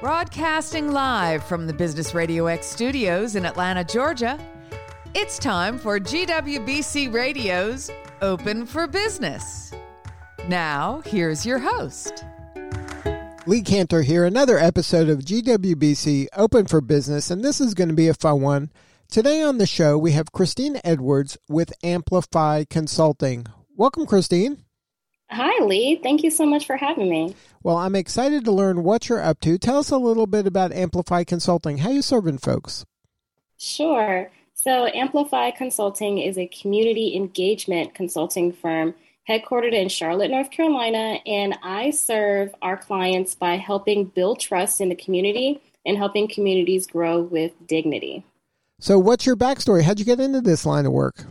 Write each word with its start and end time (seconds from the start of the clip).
Broadcasting 0.00 0.92
live 0.92 1.42
from 1.42 1.66
the 1.66 1.72
Business 1.72 2.14
Radio 2.14 2.46
X 2.46 2.68
studios 2.68 3.34
in 3.34 3.44
Atlanta, 3.44 3.82
Georgia, 3.82 4.38
it's 5.12 5.40
time 5.40 5.76
for 5.76 5.98
GWBC 5.98 7.12
Radio's 7.12 7.90
Open 8.22 8.64
for 8.64 8.86
Business. 8.86 9.72
Now, 10.46 11.02
here's 11.04 11.44
your 11.44 11.58
host. 11.58 12.24
Lee 13.44 13.60
Kantor 13.60 14.04
here, 14.04 14.24
another 14.24 14.56
episode 14.56 15.08
of 15.08 15.18
GWBC 15.18 16.28
Open 16.36 16.66
for 16.66 16.80
Business, 16.80 17.28
and 17.32 17.44
this 17.44 17.60
is 17.60 17.74
going 17.74 17.88
to 17.88 17.96
be 17.96 18.06
a 18.06 18.14
fun 18.14 18.40
one. 18.40 18.70
Today 19.10 19.42
on 19.42 19.58
the 19.58 19.66
show, 19.66 19.98
we 19.98 20.12
have 20.12 20.30
Christine 20.30 20.80
Edwards 20.84 21.36
with 21.48 21.72
Amplify 21.82 22.62
Consulting. 22.70 23.46
Welcome, 23.74 24.06
Christine. 24.06 24.62
Hi, 25.30 25.62
Lee. 25.64 26.00
Thank 26.02 26.22
you 26.22 26.30
so 26.30 26.46
much 26.46 26.66
for 26.66 26.76
having 26.76 27.10
me. 27.10 27.34
Well, 27.62 27.76
I'm 27.76 27.96
excited 27.96 28.44
to 28.44 28.52
learn 28.52 28.84
what 28.84 29.08
you're 29.08 29.22
up 29.22 29.40
to. 29.40 29.58
Tell 29.58 29.78
us 29.78 29.90
a 29.90 29.98
little 29.98 30.26
bit 30.26 30.46
about 30.46 30.72
Amplify 30.72 31.24
Consulting. 31.24 31.78
How 31.78 31.90
you 31.90 32.02
serving 32.02 32.38
folks? 32.38 32.84
Sure. 33.58 34.30
So, 34.54 34.86
Amplify 34.86 35.50
Consulting 35.52 36.18
is 36.18 36.38
a 36.38 36.46
community 36.46 37.16
engagement 37.16 37.94
consulting 37.94 38.52
firm 38.52 38.94
headquartered 39.28 39.72
in 39.72 39.88
Charlotte, 39.88 40.30
North 40.30 40.50
Carolina, 40.50 41.18
and 41.26 41.58
I 41.62 41.90
serve 41.90 42.54
our 42.62 42.76
clients 42.76 43.34
by 43.34 43.56
helping 43.56 44.04
build 44.04 44.40
trust 44.40 44.80
in 44.80 44.88
the 44.88 44.96
community 44.96 45.60
and 45.84 45.96
helping 45.96 46.28
communities 46.28 46.86
grow 46.86 47.20
with 47.20 47.52
dignity. 47.66 48.24
So, 48.80 48.98
what's 48.98 49.26
your 49.26 49.36
backstory? 49.36 49.82
How'd 49.82 49.98
you 49.98 50.04
get 50.04 50.20
into 50.20 50.40
this 50.40 50.64
line 50.64 50.86
of 50.86 50.92
work? 50.92 51.24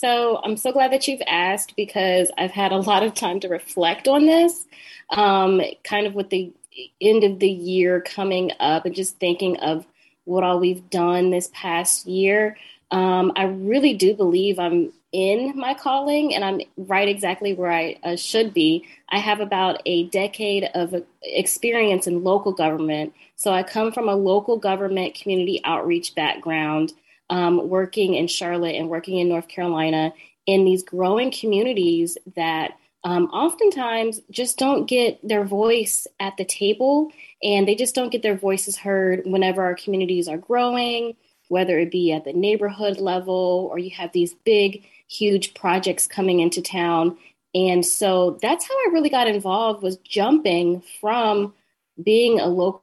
So 0.00 0.40
I'm 0.44 0.56
so 0.56 0.70
glad 0.70 0.92
that 0.92 1.08
you've 1.08 1.22
asked 1.26 1.74
because 1.74 2.30
I've 2.38 2.52
had 2.52 2.70
a 2.70 2.76
lot 2.76 3.02
of 3.02 3.14
time 3.14 3.40
to 3.40 3.48
reflect 3.48 4.06
on 4.06 4.26
this, 4.26 4.68
um, 5.10 5.60
kind 5.82 6.06
of 6.06 6.14
with 6.14 6.30
the 6.30 6.52
end 7.00 7.24
of 7.24 7.40
the 7.40 7.50
year 7.50 8.00
coming 8.00 8.52
up 8.60 8.84
and 8.86 8.94
just 8.94 9.18
thinking 9.18 9.56
of 9.56 9.84
what 10.22 10.44
all 10.44 10.60
we've 10.60 10.88
done 10.88 11.30
this 11.30 11.50
past 11.52 12.06
year. 12.06 12.56
Um, 12.92 13.32
I 13.34 13.46
really 13.46 13.92
do 13.92 14.14
believe 14.14 14.60
I'm 14.60 14.92
in 15.10 15.58
my 15.58 15.74
calling 15.74 16.32
and 16.32 16.44
I'm 16.44 16.60
right 16.76 17.08
exactly 17.08 17.54
where 17.54 17.72
I 17.72 17.98
uh, 18.04 18.14
should 18.14 18.54
be. 18.54 18.86
I 19.08 19.18
have 19.18 19.40
about 19.40 19.82
a 19.84 20.04
decade 20.10 20.70
of 20.76 20.94
experience 21.24 22.06
in 22.06 22.22
local 22.22 22.52
government. 22.52 23.14
So 23.34 23.52
I 23.52 23.64
come 23.64 23.90
from 23.90 24.08
a 24.08 24.14
local 24.14 24.58
government 24.58 25.16
community 25.16 25.60
outreach 25.64 26.14
background 26.14 26.92
um, 27.30 27.68
working 27.68 28.14
in 28.14 28.26
Charlotte 28.26 28.74
and 28.74 28.88
working 28.88 29.18
in 29.18 29.28
North 29.28 29.48
Carolina 29.48 30.12
in 30.46 30.64
these 30.64 30.82
growing 30.82 31.30
communities 31.30 32.16
that 32.36 32.72
um, 33.04 33.26
oftentimes 33.26 34.20
just 34.30 34.58
don't 34.58 34.86
get 34.86 35.26
their 35.26 35.44
voice 35.44 36.06
at 36.18 36.36
the 36.36 36.44
table 36.44 37.12
and 37.42 37.68
they 37.68 37.74
just 37.74 37.94
don't 37.94 38.10
get 38.10 38.22
their 38.22 38.36
voices 38.36 38.76
heard 38.76 39.22
whenever 39.24 39.62
our 39.62 39.74
communities 39.74 40.26
are 40.26 40.38
growing, 40.38 41.14
whether 41.48 41.78
it 41.78 41.90
be 41.90 42.12
at 42.12 42.24
the 42.24 42.32
neighborhood 42.32 42.98
level 42.98 43.68
or 43.70 43.78
you 43.78 43.90
have 43.90 44.12
these 44.12 44.34
big, 44.44 44.84
huge 45.06 45.54
projects 45.54 46.06
coming 46.06 46.40
into 46.40 46.60
town. 46.60 47.16
And 47.54 47.84
so 47.84 48.38
that's 48.42 48.66
how 48.66 48.74
I 48.74 48.90
really 48.92 49.10
got 49.10 49.28
involved 49.28 49.82
was 49.82 49.96
jumping 49.98 50.82
from 51.00 51.54
being 52.02 52.40
a 52.40 52.46
local 52.46 52.82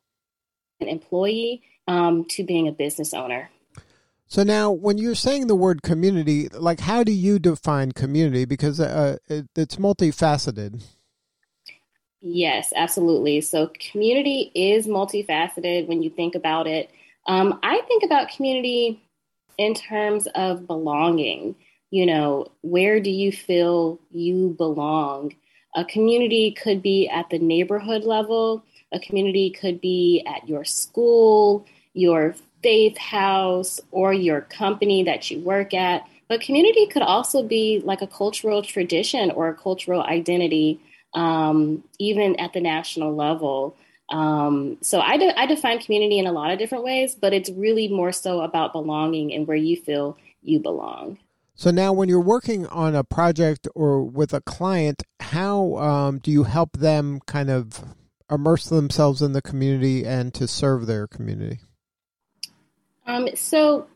employee 0.79 1.63
um, 1.87 2.25
to 2.29 2.43
being 2.43 2.67
a 2.67 2.71
business 2.71 3.13
owner. 3.13 3.49
So 4.27 4.43
now, 4.43 4.71
when 4.71 4.97
you're 4.97 5.15
saying 5.15 5.47
the 5.47 5.55
word 5.55 5.83
community, 5.83 6.49
like 6.49 6.79
how 6.79 7.03
do 7.03 7.11
you 7.11 7.37
define 7.39 7.91
community? 7.91 8.45
Because 8.45 8.79
uh, 8.79 9.17
it, 9.27 9.47
it's 9.55 9.75
multifaceted. 9.75 10.83
Yes, 12.21 12.73
absolutely. 12.75 13.41
So 13.41 13.71
community 13.91 14.51
is 14.55 14.87
multifaceted 14.87 15.87
when 15.87 16.01
you 16.01 16.09
think 16.09 16.33
about 16.33 16.65
it. 16.65 16.89
Um, 17.27 17.59
I 17.61 17.81
think 17.87 18.03
about 18.03 18.29
community 18.29 19.03
in 19.59 19.75
terms 19.75 20.27
of 20.33 20.65
belonging. 20.65 21.55
You 21.91 22.07
know, 22.07 22.47
where 22.61 22.99
do 22.99 23.11
you 23.11 23.31
feel 23.31 23.99
you 24.09 24.55
belong? 24.57 25.33
A 25.75 25.85
community 25.85 26.51
could 26.51 26.81
be 26.81 27.07
at 27.07 27.29
the 27.29 27.37
neighborhood 27.37 28.03
level. 28.03 28.63
A 28.91 28.99
community 28.99 29.51
could 29.51 29.79
be 29.79 30.25
at 30.25 30.49
your 30.49 30.65
school, 30.65 31.67
your 31.93 32.35
faith 32.65 32.97
house 32.97 33.79
or 33.91 34.11
your 34.11 34.41
company 34.41 35.03
that 35.03 35.29
you 35.29 35.39
work 35.39 35.71
at. 35.75 36.01
But 36.27 36.41
community 36.41 36.87
could 36.87 37.03
also 37.03 37.43
be 37.43 37.79
like 37.85 38.01
a 38.01 38.07
cultural 38.07 38.63
tradition 38.63 39.29
or 39.29 39.49
a 39.49 39.53
cultural 39.53 40.01
identity, 40.01 40.81
um, 41.13 41.83
even 41.99 42.39
at 42.39 42.53
the 42.53 42.61
national 42.61 43.15
level. 43.15 43.77
Um, 44.09 44.79
so 44.81 44.99
I, 44.99 45.17
de- 45.17 45.39
I 45.39 45.45
define 45.45 45.77
community 45.77 46.17
in 46.17 46.25
a 46.25 46.31
lot 46.31 46.49
of 46.49 46.57
different 46.57 46.83
ways, 46.83 47.13
but 47.13 47.33
it's 47.33 47.51
really 47.51 47.87
more 47.87 48.11
so 48.11 48.41
about 48.41 48.73
belonging 48.73 49.31
and 49.31 49.45
where 49.45 49.55
you 49.55 49.77
feel 49.77 50.17
you 50.41 50.59
belong. 50.59 51.19
So 51.53 51.69
now, 51.69 51.93
when 51.93 52.09
you're 52.09 52.19
working 52.19 52.65
on 52.65 52.95
a 52.95 53.03
project 53.03 53.67
or 53.75 54.03
with 54.03 54.33
a 54.33 54.41
client, 54.41 55.03
how 55.19 55.75
um, 55.75 56.17
do 56.17 56.31
you 56.31 56.45
help 56.45 56.77
them 56.77 57.19
kind 57.27 57.51
of 57.51 57.83
immerse 58.27 58.65
themselves 58.65 59.21
in 59.21 59.33
the 59.33 59.41
community 59.43 60.03
and 60.03 60.33
to 60.33 60.47
serve 60.47 60.87
their 60.87 61.05
community? 61.05 61.59
Um, 63.05 63.29
so 63.35 63.87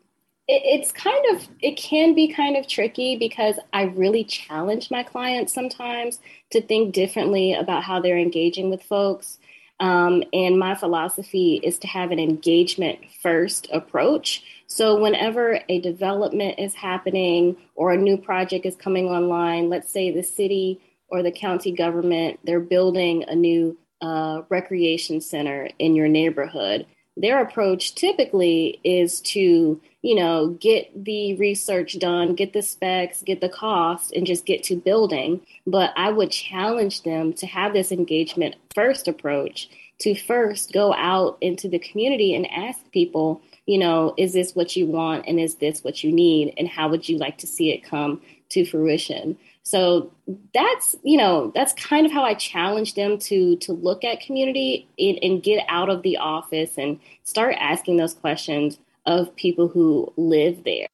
it, 0.48 0.62
it's 0.66 0.92
kind 0.92 1.24
of, 1.36 1.48
it 1.62 1.78
can 1.78 2.16
be 2.16 2.28
kind 2.28 2.58
of 2.58 2.68
tricky 2.68 3.18
because 3.18 3.56
I 3.74 3.84
really 3.84 4.24
challenge 4.24 4.92
my 4.92 5.04
clients 5.04 5.54
sometimes 5.54 6.20
to 6.52 6.62
think 6.62 6.94
differently 6.94 7.54
about 7.54 7.84
how 7.84 8.00
they're 8.00 8.18
engaging 8.18 8.70
with 8.70 8.84
folks. 8.84 9.38
Um, 9.80 10.24
and 10.34 10.60
my 10.60 10.76
philosophy 10.76 11.60
is 11.64 11.78
to 11.80 11.88
have 11.88 12.12
an 12.12 12.20
engagement 12.20 13.00
first 13.22 13.68
approach. 13.72 14.44
So, 14.68 15.00
whenever 15.00 15.62
a 15.70 15.80
development 15.80 16.60
is 16.60 16.76
happening 16.76 17.56
or 17.76 17.94
a 17.94 17.98
new 17.98 18.18
project 18.18 18.66
is 18.66 18.76
coming 18.76 19.06
online, 19.06 19.70
let's 19.70 19.90
say 19.90 20.12
the 20.12 20.22
city 20.22 20.82
or 21.08 21.24
the 21.24 21.32
county 21.32 21.72
government, 21.72 22.40
they're 22.44 22.60
building 22.60 23.24
a 23.28 23.36
new 23.36 23.78
uh, 24.02 24.42
recreation 24.50 25.22
center 25.22 25.70
in 25.80 25.96
your 25.96 26.10
neighborhood 26.10 26.86
their 27.20 27.42
approach 27.42 27.96
typically 27.96 28.80
is 28.84 29.20
to 29.22 29.80
you 30.02 30.16
know 30.16 30.50
get 30.62 31.04
the 31.04 31.36
research 31.36 32.00
done 32.00 32.34
get 32.34 32.54
the 32.54 32.62
specs 32.62 33.22
get 33.22 33.42
the 33.42 33.50
cost 33.50 34.14
and 34.14 34.26
just 34.26 34.46
get 34.46 34.64
to 34.64 34.76
building. 34.76 35.42
But 35.68 35.92
i 35.96 36.10
would 36.10 36.32
challenge 36.32 37.04
them 37.04 37.34
to 37.34 37.46
have 37.46 37.74
this 37.74 37.92
engagement 37.92 38.56
first 38.74 39.08
approach 39.08 39.70
to 40.00 40.16
first 40.16 40.72
go 40.72 40.94
out 40.94 41.38
into 41.42 41.68
the 41.68 41.80
community 41.80 42.34
and 42.34 42.50
ask 42.50 42.80
people 42.92 43.42
you 43.66 43.78
know 43.78 44.14
is 44.18 44.34
this 44.34 44.56
what 44.56 44.76
you 44.76 44.88
want 44.88 45.26
and 45.28 45.40
is 45.40 45.56
this 45.56 45.84
what 45.84 46.04
you 46.04 46.12
need 46.12 46.54
and 46.58 46.68
how 46.68 46.88
would 46.90 47.08
you 47.08 47.18
like 47.18 47.38
to 47.38 47.48
see 47.48 47.72
it 47.72 47.84
come 47.84 48.22
to 48.50 48.66
fruition 48.66 49.38
so 49.70 50.12
that's 50.52 50.96
you 51.04 51.16
know 51.16 51.52
that's 51.54 51.74
kind 51.74 52.08
of 52.08 52.12
how 52.12 52.24
I 52.24 52.34
challenge 52.34 52.96
them 52.96 53.20
to 53.20 53.56
to 53.58 53.72
look 53.72 54.04
at 54.04 54.20
community 54.20 54.88
and, 54.98 55.20
and 55.22 55.44
get 55.44 55.64
out 55.70 55.92
of 55.92 56.02
the 56.02 56.18
office 56.18 56.76
and 56.80 57.00
start 57.24 57.56
asking 57.60 57.98
those 57.98 58.16
questions 58.16 58.80
of 59.06 59.36
people 59.36 59.68
who 59.68 60.12
live 60.18 60.64
there. 60.64 60.88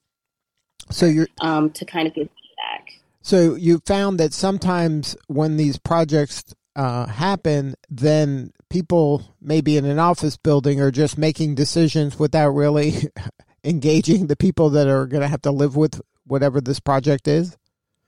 So 0.90 1.06
you're 1.06 1.28
um, 1.40 1.70
to 1.72 1.86
kind 1.86 2.06
of 2.06 2.14
get 2.14 2.30
feedback. 2.30 3.00
So 3.22 3.56
you 3.56 3.82
found 3.86 4.20
that 4.20 4.34
sometimes 4.34 5.16
when 5.28 5.56
these 5.56 5.78
projects 5.78 6.44
uh, 6.76 7.06
happen, 7.06 7.76
then 7.90 8.52
people 8.70 9.24
maybe 9.40 9.78
in 9.78 9.86
an 9.86 10.00
office 10.00 10.36
building 10.36 10.82
are 10.82 10.92
just 10.92 11.18
making 11.18 11.56
decisions 11.56 12.20
without 12.20 12.50
really 12.50 13.10
engaging 13.64 14.28
the 14.28 14.36
people 14.36 14.70
that 14.72 14.90
are 14.90 15.06
going 15.06 15.22
to 15.22 15.30
have 15.30 15.44
to 15.44 15.52
live 15.52 15.78
with 15.78 16.02
whatever 16.28 16.60
this 16.60 16.82
project 16.82 17.26
is. 17.30 17.56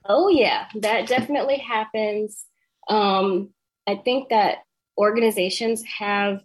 Oh, 0.08 0.28
yeah, 0.28 0.66
that 0.76 1.06
definitely 1.06 1.58
happens. 1.58 2.46
Um, 2.88 3.50
I 3.86 3.96
think 3.96 4.30
that 4.30 4.58
organizations 4.96 5.84
have 5.84 6.40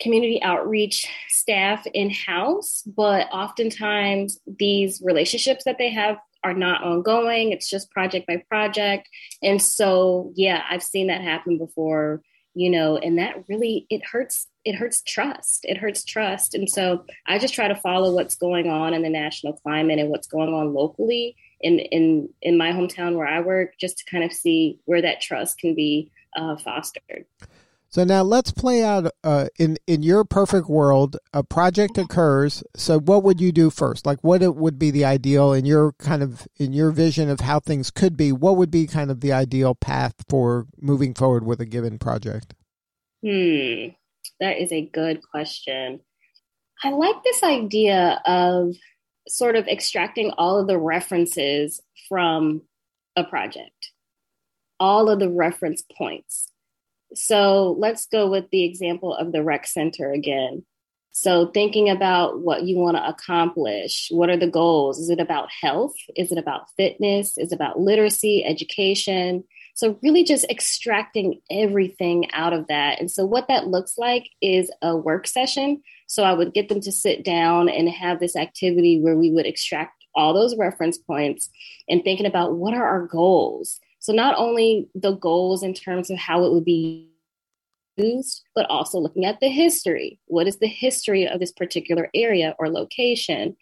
community 0.00 0.42
outreach 0.42 1.06
staff 1.28 1.86
in 1.92 2.10
house, 2.10 2.82
but 2.86 3.28
oftentimes 3.32 4.40
these 4.46 5.02
relationships 5.04 5.64
that 5.64 5.78
they 5.78 5.90
have 5.90 6.18
are 6.44 6.54
not 6.54 6.82
ongoing. 6.82 7.52
It's 7.52 7.68
just 7.68 7.90
project 7.90 8.26
by 8.26 8.42
project. 8.48 9.08
And 9.42 9.60
so, 9.60 10.32
yeah, 10.34 10.62
I've 10.70 10.82
seen 10.82 11.08
that 11.08 11.22
happen 11.22 11.58
before, 11.58 12.22
you 12.54 12.70
know, 12.70 12.96
and 12.98 13.18
that 13.18 13.44
really 13.48 13.86
it 13.90 14.02
hurts 14.04 14.46
it 14.64 14.74
hurts 14.74 15.02
trust. 15.02 15.64
It 15.64 15.78
hurts 15.78 16.04
trust. 16.04 16.54
And 16.54 16.68
so 16.68 17.04
I 17.26 17.38
just 17.38 17.54
try 17.54 17.68
to 17.68 17.76
follow 17.76 18.14
what's 18.14 18.34
going 18.34 18.68
on 18.68 18.94
in 18.94 19.02
the 19.02 19.10
national 19.10 19.54
climate 19.54 19.98
and 19.98 20.10
what's 20.10 20.26
going 20.26 20.52
on 20.52 20.74
locally 20.74 21.36
in 21.60 21.78
in 21.78 22.28
in 22.42 22.58
my 22.58 22.70
hometown 22.70 23.16
where 23.16 23.26
I 23.26 23.40
work, 23.40 23.72
just 23.78 23.98
to 23.98 24.04
kind 24.10 24.24
of 24.24 24.32
see 24.32 24.80
where 24.84 25.02
that 25.02 25.20
trust 25.20 25.58
can 25.58 25.74
be 25.74 26.10
uh, 26.36 26.56
fostered. 26.56 27.26
So 27.88 28.04
now 28.04 28.22
let's 28.22 28.50
play 28.50 28.82
out 28.82 29.10
uh, 29.24 29.46
in 29.58 29.78
in 29.86 30.02
your 30.02 30.24
perfect 30.24 30.68
world. 30.68 31.16
A 31.32 31.42
project 31.42 31.96
occurs. 31.96 32.62
So 32.76 32.98
what 32.98 33.22
would 33.22 33.40
you 33.40 33.52
do 33.52 33.70
first? 33.70 34.04
Like 34.04 34.18
what 34.22 34.42
it 34.42 34.56
would 34.56 34.78
be 34.78 34.90
the 34.90 35.04
ideal 35.04 35.52
in 35.52 35.64
your 35.64 35.92
kind 35.92 36.22
of 36.22 36.46
in 36.56 36.72
your 36.72 36.90
vision 36.90 37.30
of 37.30 37.40
how 37.40 37.60
things 37.60 37.90
could 37.90 38.16
be? 38.16 38.32
What 38.32 38.56
would 38.56 38.70
be 38.70 38.86
kind 38.86 39.10
of 39.10 39.20
the 39.20 39.32
ideal 39.32 39.74
path 39.74 40.14
for 40.28 40.66
moving 40.78 41.14
forward 41.14 41.46
with 41.46 41.60
a 41.60 41.66
given 41.66 41.98
project? 41.98 42.54
Hmm. 43.22 43.88
that 44.40 44.60
is 44.60 44.70
a 44.72 44.82
good 44.92 45.20
question. 45.22 46.00
I 46.84 46.90
like 46.90 47.24
this 47.24 47.42
idea 47.42 48.20
of 48.26 48.74
sort 49.28 49.56
of 49.56 49.68
extracting 49.68 50.30
all 50.38 50.58
of 50.58 50.66
the 50.66 50.78
references 50.78 51.80
from 52.08 52.62
a 53.16 53.24
project, 53.24 53.92
all 54.78 55.08
of 55.08 55.18
the 55.18 55.30
reference 55.30 55.82
points. 55.96 56.50
So 57.14 57.76
let's 57.78 58.06
go 58.06 58.28
with 58.28 58.50
the 58.50 58.64
example 58.64 59.14
of 59.14 59.32
the 59.32 59.42
rec 59.42 59.66
center 59.66 60.10
again. 60.10 60.64
So, 61.18 61.46
thinking 61.46 61.88
about 61.88 62.40
what 62.40 62.64
you 62.64 62.76
want 62.76 62.98
to 62.98 63.08
accomplish, 63.08 64.08
what 64.10 64.28
are 64.28 64.36
the 64.36 64.50
goals? 64.50 64.98
Is 64.98 65.08
it 65.08 65.18
about 65.18 65.48
health? 65.62 65.94
Is 66.14 66.30
it 66.30 66.36
about 66.36 66.68
fitness? 66.76 67.38
Is 67.38 67.52
it 67.52 67.54
about 67.54 67.80
literacy, 67.80 68.44
education? 68.44 69.44
So, 69.76 69.98
really 70.02 70.24
just 70.24 70.46
extracting 70.50 71.42
everything 71.50 72.30
out 72.32 72.54
of 72.54 72.66
that. 72.68 72.98
And 72.98 73.10
so, 73.10 73.26
what 73.26 73.46
that 73.48 73.66
looks 73.66 73.98
like 73.98 74.30
is 74.40 74.70
a 74.80 74.96
work 74.96 75.26
session. 75.26 75.82
So, 76.06 76.24
I 76.24 76.32
would 76.32 76.54
get 76.54 76.70
them 76.70 76.80
to 76.80 76.90
sit 76.90 77.22
down 77.22 77.68
and 77.68 77.86
have 77.90 78.18
this 78.18 78.36
activity 78.36 79.00
where 79.00 79.16
we 79.16 79.30
would 79.30 79.44
extract 79.44 80.02
all 80.14 80.32
those 80.32 80.56
reference 80.56 80.96
points 80.96 81.50
and 81.90 82.02
thinking 82.02 82.24
about 82.24 82.54
what 82.54 82.72
are 82.72 82.86
our 82.86 83.06
goals. 83.06 83.78
So, 83.98 84.14
not 84.14 84.34
only 84.38 84.88
the 84.94 85.12
goals 85.12 85.62
in 85.62 85.74
terms 85.74 86.08
of 86.10 86.16
how 86.16 86.44
it 86.46 86.52
would 86.54 86.64
be 86.64 87.10
used, 87.98 88.44
but 88.54 88.64
also 88.70 88.98
looking 88.98 89.26
at 89.26 89.40
the 89.40 89.50
history. 89.50 90.18
What 90.24 90.46
is 90.46 90.56
the 90.56 90.68
history 90.68 91.28
of 91.28 91.38
this 91.38 91.52
particular 91.52 92.08
area 92.14 92.56
or 92.58 92.70
location? 92.70 93.56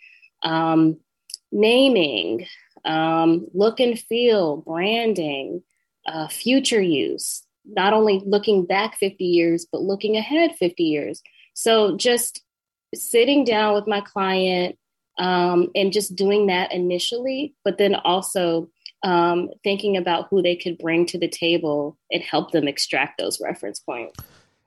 Um, 0.44 0.98
naming, 1.50 2.46
um, 2.84 3.48
look 3.52 3.80
and 3.80 3.98
feel, 3.98 4.58
branding, 4.58 5.62
uh, 6.06 6.28
future 6.28 6.82
use, 6.82 7.42
not 7.64 7.92
only 7.92 8.22
looking 8.24 8.66
back 8.66 8.96
50 8.98 9.24
years, 9.24 9.66
but 9.70 9.82
looking 9.82 10.16
ahead 10.16 10.54
50 10.56 10.82
years. 10.82 11.22
So 11.54 11.96
just 11.96 12.42
sitting 12.94 13.44
down 13.44 13.74
with 13.74 13.86
my 13.86 14.00
client 14.00 14.78
um, 15.18 15.70
and 15.74 15.92
just 15.92 16.16
doing 16.16 16.46
that 16.48 16.72
initially, 16.72 17.54
but 17.64 17.78
then 17.78 17.94
also 17.94 18.68
um, 19.02 19.50
thinking 19.62 19.96
about 19.96 20.28
who 20.30 20.42
they 20.42 20.56
could 20.56 20.78
bring 20.78 21.06
to 21.06 21.18
the 21.18 21.28
table 21.28 21.96
and 22.10 22.22
help 22.22 22.52
them 22.52 22.66
extract 22.66 23.18
those 23.18 23.40
reference 23.40 23.78
points. 23.78 24.18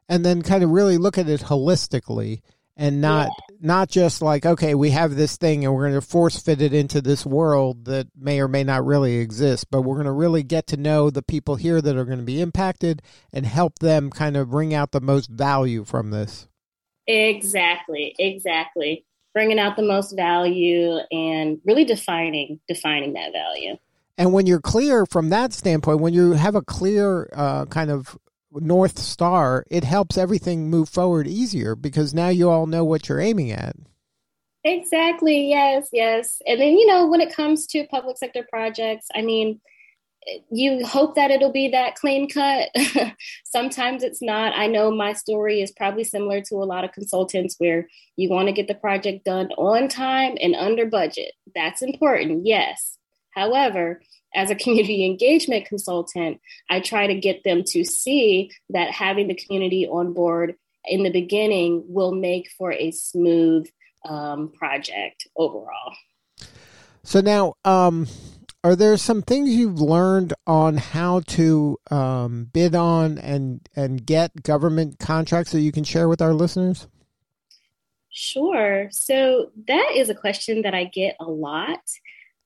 And 0.09 0.23
then 0.23 0.41
kind 0.41 0.63
of 0.63 0.69
really 0.69 0.97
look 0.97 1.17
at 1.17 1.27
it 1.27 1.41
holistically 1.41 2.41
and 2.77 3.01
not 3.01 3.27
yeah. 3.27 3.55
not 3.59 3.89
just 3.89 4.21
like 4.21 4.45
okay 4.45 4.75
we 4.75 4.91
have 4.91 5.15
this 5.15 5.35
thing 5.35 5.65
and 5.65 5.73
we're 5.73 5.89
going 5.89 5.99
to 5.99 6.07
force 6.07 6.39
fit 6.39 6.61
it 6.61 6.73
into 6.73 7.01
this 7.01 7.25
world 7.25 7.85
that 7.85 8.07
may 8.15 8.39
or 8.39 8.47
may 8.47 8.63
not 8.63 8.85
really 8.85 9.17
exist 9.17 9.69
but 9.69 9.81
we're 9.81 9.95
going 9.95 10.05
to 10.05 10.11
really 10.11 10.43
get 10.43 10.67
to 10.67 10.77
know 10.77 11.09
the 11.09 11.23
people 11.23 11.55
here 11.55 11.81
that 11.81 11.97
are 11.97 12.05
going 12.05 12.19
to 12.19 12.23
be 12.23 12.39
impacted 12.39 13.01
and 13.33 13.45
help 13.45 13.79
them 13.79 14.09
kind 14.09 14.37
of 14.37 14.49
bring 14.49 14.73
out 14.73 14.91
the 14.91 15.01
most 15.01 15.29
value 15.29 15.83
from 15.83 16.11
this 16.11 16.47
exactly 17.07 18.15
exactly 18.19 19.03
bringing 19.33 19.59
out 19.59 19.75
the 19.75 19.83
most 19.83 20.15
value 20.15 20.97
and 21.11 21.59
really 21.65 21.83
defining 21.83 22.59
defining 22.67 23.13
that 23.13 23.33
value 23.33 23.75
and 24.17 24.33
when 24.33 24.47
you're 24.47 24.61
clear 24.61 25.05
from 25.05 25.29
that 25.29 25.53
standpoint, 25.53 25.99
when 25.99 26.11
you 26.11 26.31
have 26.31 26.55
a 26.55 26.61
clear 26.63 27.29
uh, 27.33 27.65
kind 27.65 27.91
of 27.91 28.17
north 28.61 28.99
star, 28.99 29.65
it 29.69 29.83
helps 29.83 30.17
everything 30.17 30.69
move 30.69 30.89
forward 30.89 31.27
easier 31.27 31.75
because 31.75 32.13
now 32.13 32.29
you 32.29 32.49
all 32.49 32.67
know 32.67 32.83
what 32.83 33.09
you're 33.09 33.19
aiming 33.19 33.51
at. 33.51 33.75
Exactly. 34.63 35.49
Yes. 35.49 35.89
Yes. 35.93 36.41
And 36.45 36.59
then, 36.59 36.77
you 36.77 36.87
know, 36.87 37.07
when 37.07 37.21
it 37.21 37.33
comes 37.33 37.67
to 37.67 37.87
public 37.87 38.17
sector 38.17 38.45
projects, 38.49 39.07
I 39.15 39.21
mean, 39.21 39.61
you 40.51 40.85
hope 40.85 41.15
that 41.15 41.31
it'll 41.31 41.51
be 41.51 41.69
that 41.69 41.95
clean 41.95 42.29
cut. 42.29 42.69
Sometimes 43.45 44.03
it's 44.03 44.21
not. 44.21 44.53
I 44.57 44.67
know 44.67 44.91
my 44.91 45.13
story 45.13 45.61
is 45.61 45.71
probably 45.71 46.03
similar 46.03 46.41
to 46.41 46.55
a 46.55 46.65
lot 46.65 46.83
of 46.83 46.91
consultants 46.91 47.55
where 47.57 47.87
you 48.17 48.29
want 48.29 48.47
to 48.47 48.53
get 48.53 48.67
the 48.67 48.75
project 48.75 49.23
done 49.23 49.49
on 49.57 49.87
time 49.87 50.35
and 50.41 50.55
under 50.55 50.85
budget. 50.85 51.31
That's 51.55 51.81
important. 51.81 52.45
Yes. 52.45 52.97
However, 53.31 54.01
as 54.37 54.49
a 54.51 54.55
community 54.55 55.03
engagement 55.11 55.65
consultant, 55.65 56.39
I 56.69 56.79
try 56.79 57.07
to 57.07 57.15
get 57.15 57.43
them 57.43 57.63
to 57.67 57.83
see 57.83 58.51
that 58.69 58.91
having 58.91 59.27
the 59.27 59.35
community 59.35 59.85
on 59.85 60.13
board 60.13 60.55
in 60.85 61.03
the 61.03 61.11
beginning 61.11 61.83
will 61.87 62.13
make 62.13 62.49
for 62.57 62.71
a 62.71 62.91
smooth 62.91 63.67
um, 64.07 64.53
project 64.53 65.27
overall. 65.35 65.93
So 67.03 67.19
now, 67.19 67.55
um, 67.65 68.07
are 68.63 68.75
there 68.75 68.97
some 68.97 69.21
things 69.21 69.49
you've 69.49 69.79
learned 69.79 70.33
on 70.45 70.77
how 70.77 71.21
to 71.21 71.77
um, 71.89 72.49
bid 72.51 72.75
on 72.75 73.17
and 73.17 73.67
and 73.75 74.05
get 74.05 74.43
government 74.43 74.99
contracts 74.99 75.51
that 75.51 75.61
you 75.61 75.71
can 75.71 75.83
share 75.83 76.09
with 76.09 76.21
our 76.21 76.33
listeners? 76.33 76.87
Sure. 78.09 78.89
So 78.91 79.51
that 79.67 79.91
is 79.95 80.09
a 80.09 80.15
question 80.15 80.63
that 80.63 80.73
I 80.73 80.85
get 80.85 81.15
a 81.19 81.25
lot 81.25 81.79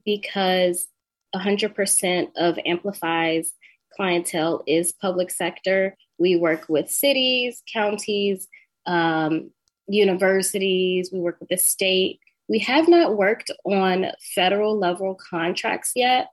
because 0.04 0.88
100% 1.36 2.28
of 2.36 2.60
Amplify's 2.66 3.54
clientele 3.96 4.64
is 4.68 4.92
public 4.92 5.32
sector. 5.32 5.96
We 6.18 6.36
work 6.36 6.66
with 6.70 6.90
cities, 6.90 7.62
counties, 7.72 8.48
um, 8.86 9.52
universities, 9.88 11.10
we 11.12 11.20
work 11.20 11.40
with 11.40 11.50
the 11.50 11.58
state. 11.58 12.20
We 12.48 12.60
have 12.60 12.88
not 12.88 13.18
worked 13.18 13.52
on 13.66 14.08
federal 14.36 14.78
level 14.78 15.18
contracts 15.30 15.94
yet, 15.96 16.30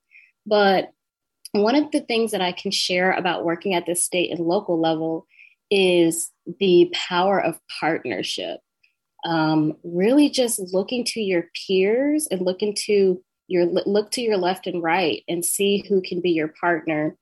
but 0.47 0.91
one 1.53 1.75
of 1.75 1.91
the 1.91 2.01
things 2.01 2.33
that 2.33 2.41
I 2.41 2.53
can 2.53 2.71
share 2.71 3.13
about 3.13 3.45
working 3.45 3.75
at 3.75 3.87
the 3.87 3.95
state 3.95 4.31
and 4.31 4.41
local 4.41 4.81
level 4.81 5.27
is 5.71 6.31
the 6.59 6.93
power 6.93 7.41
of 7.41 7.59
partnership. 7.81 8.61
Um, 9.25 9.77
really 9.83 10.31
just 10.31 10.61
looking 10.73 11.05
to 11.07 11.21
your 11.21 11.47
peers 11.67 12.29
and 12.31 12.43
looking 12.43 12.75
to 12.87 13.23
your 13.49 13.67
look 13.67 14.11
to 14.13 14.23
your 14.23 14.37
left 14.37 14.67
and 14.67 14.83
right 14.83 15.25
and 15.27 15.45
see 15.45 15.85
who 15.89 16.01
can 16.01 16.21
be 16.21 16.31
your 16.31 16.49
partner 16.49 17.17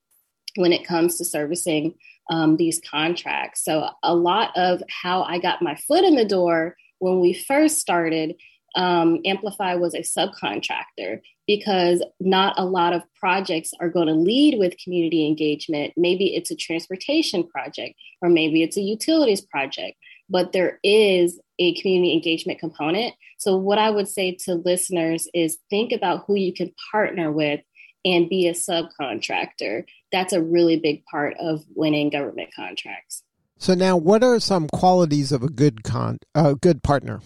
when 0.56 0.72
it 0.72 0.86
comes 0.86 1.16
to 1.16 1.24
servicing 1.24 1.94
um, 2.30 2.56
these 2.56 2.80
contracts. 2.88 3.64
So 3.64 3.88
a 4.02 4.14
lot 4.14 4.50
of 4.56 4.82
how 4.88 5.22
I 5.22 5.38
got 5.38 5.62
my 5.62 5.76
foot 5.76 6.04
in 6.04 6.16
the 6.16 6.24
door 6.24 6.76
when 6.98 7.20
we 7.20 7.32
first 7.32 7.78
started 7.78 8.34
um, 8.74 9.20
Amplify 9.24 9.74
was 9.74 9.94
a 9.94 10.00
subcontractor 10.00 11.20
because 11.46 12.02
not 12.20 12.58
a 12.58 12.64
lot 12.64 12.92
of 12.92 13.02
projects 13.18 13.72
are 13.80 13.88
going 13.88 14.08
to 14.08 14.12
lead 14.12 14.58
with 14.58 14.76
community 14.82 15.26
engagement. 15.26 15.94
Maybe 15.96 16.34
it's 16.34 16.50
a 16.50 16.56
transportation 16.56 17.46
project, 17.46 17.94
or 18.20 18.28
maybe 18.28 18.62
it's 18.62 18.76
a 18.76 18.82
utilities 18.82 19.40
project, 19.40 19.96
but 20.28 20.52
there 20.52 20.78
is 20.82 21.40
a 21.58 21.74
community 21.80 22.12
engagement 22.12 22.58
component. 22.58 23.14
So, 23.38 23.56
what 23.56 23.78
I 23.78 23.90
would 23.90 24.08
say 24.08 24.32
to 24.44 24.54
listeners 24.54 25.28
is 25.34 25.58
think 25.70 25.92
about 25.92 26.24
who 26.26 26.34
you 26.34 26.52
can 26.52 26.72
partner 26.90 27.32
with 27.32 27.60
and 28.04 28.28
be 28.28 28.46
a 28.46 28.52
subcontractor. 28.52 29.84
That's 30.12 30.32
a 30.32 30.42
really 30.42 30.76
big 30.76 31.04
part 31.04 31.34
of 31.40 31.64
winning 31.74 32.10
government 32.10 32.50
contracts. 32.54 33.22
So 33.58 33.74
now, 33.74 33.96
what 33.96 34.22
are 34.22 34.38
some 34.38 34.68
qualities 34.68 35.32
of 35.32 35.42
a 35.42 35.48
good 35.48 35.82
con 35.82 36.18
a 36.34 36.54
good 36.54 36.82
partner? 36.82 37.20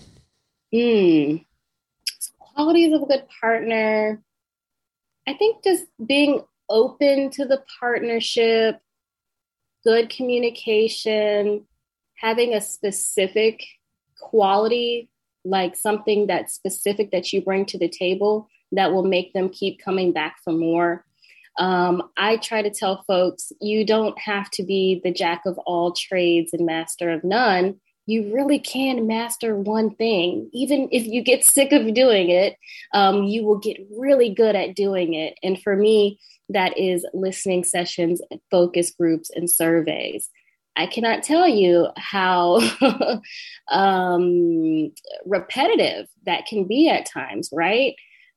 Hmm. 0.72 1.37
qualities 2.38 2.92
of 2.92 3.02
a 3.02 3.06
good 3.06 3.25
partner. 3.40 4.22
I 5.26 5.34
think 5.34 5.64
just 5.64 5.84
being 6.04 6.42
open 6.68 7.30
to 7.30 7.44
the 7.44 7.62
partnership, 7.80 8.80
good 9.84 10.08
communication, 10.08 11.66
having 12.14 12.54
a 12.54 12.60
specific 12.60 13.64
quality, 14.20 15.08
like 15.44 15.76
something 15.76 16.26
that's 16.26 16.54
specific 16.54 17.10
that 17.12 17.32
you 17.32 17.42
bring 17.42 17.66
to 17.66 17.78
the 17.78 17.88
table 17.88 18.48
that 18.72 18.92
will 18.92 19.04
make 19.04 19.32
them 19.32 19.48
keep 19.48 19.82
coming 19.82 20.12
back 20.12 20.36
for 20.44 20.52
more. 20.52 21.04
Um, 21.58 22.10
I 22.16 22.36
try 22.36 22.62
to 22.62 22.70
tell 22.70 23.04
folks 23.06 23.52
you 23.60 23.84
don't 23.84 24.18
have 24.18 24.50
to 24.52 24.62
be 24.62 25.00
the 25.02 25.12
jack 25.12 25.42
of 25.46 25.58
all 25.66 25.92
trades 25.92 26.52
and 26.52 26.64
master 26.64 27.10
of 27.10 27.24
none. 27.24 27.80
You 28.06 28.32
really 28.34 28.58
can 28.58 29.06
master 29.06 29.56
one 29.56 29.94
thing. 29.94 30.48
Even 30.52 30.88
if 30.90 31.04
you 31.04 31.22
get 31.22 31.44
sick 31.56 31.72
of 31.72 31.92
doing 31.94 32.30
it, 32.30 32.56
um, 32.94 33.24
you 33.24 33.44
will 33.44 33.58
get 33.58 33.76
really 33.96 34.32
good 34.32 34.56
at 34.56 34.74
doing 34.74 35.14
it. 35.14 35.34
And 35.42 35.60
for 35.60 35.76
me, 35.76 36.18
that 36.48 36.76
is 36.78 37.06
listening 37.14 37.64
sessions, 37.64 38.20
focus 38.50 38.90
groups, 38.90 39.30
and 39.30 39.50
surveys. 39.50 40.28
I 40.76 40.86
cannot 40.86 41.22
tell 41.22 41.48
you 41.48 41.88
how 41.96 42.60
um, 43.68 44.92
repetitive 45.26 46.06
that 46.26 46.46
can 46.46 46.66
be 46.66 46.88
at 46.88 47.06
times, 47.06 47.50
right? 47.52 47.94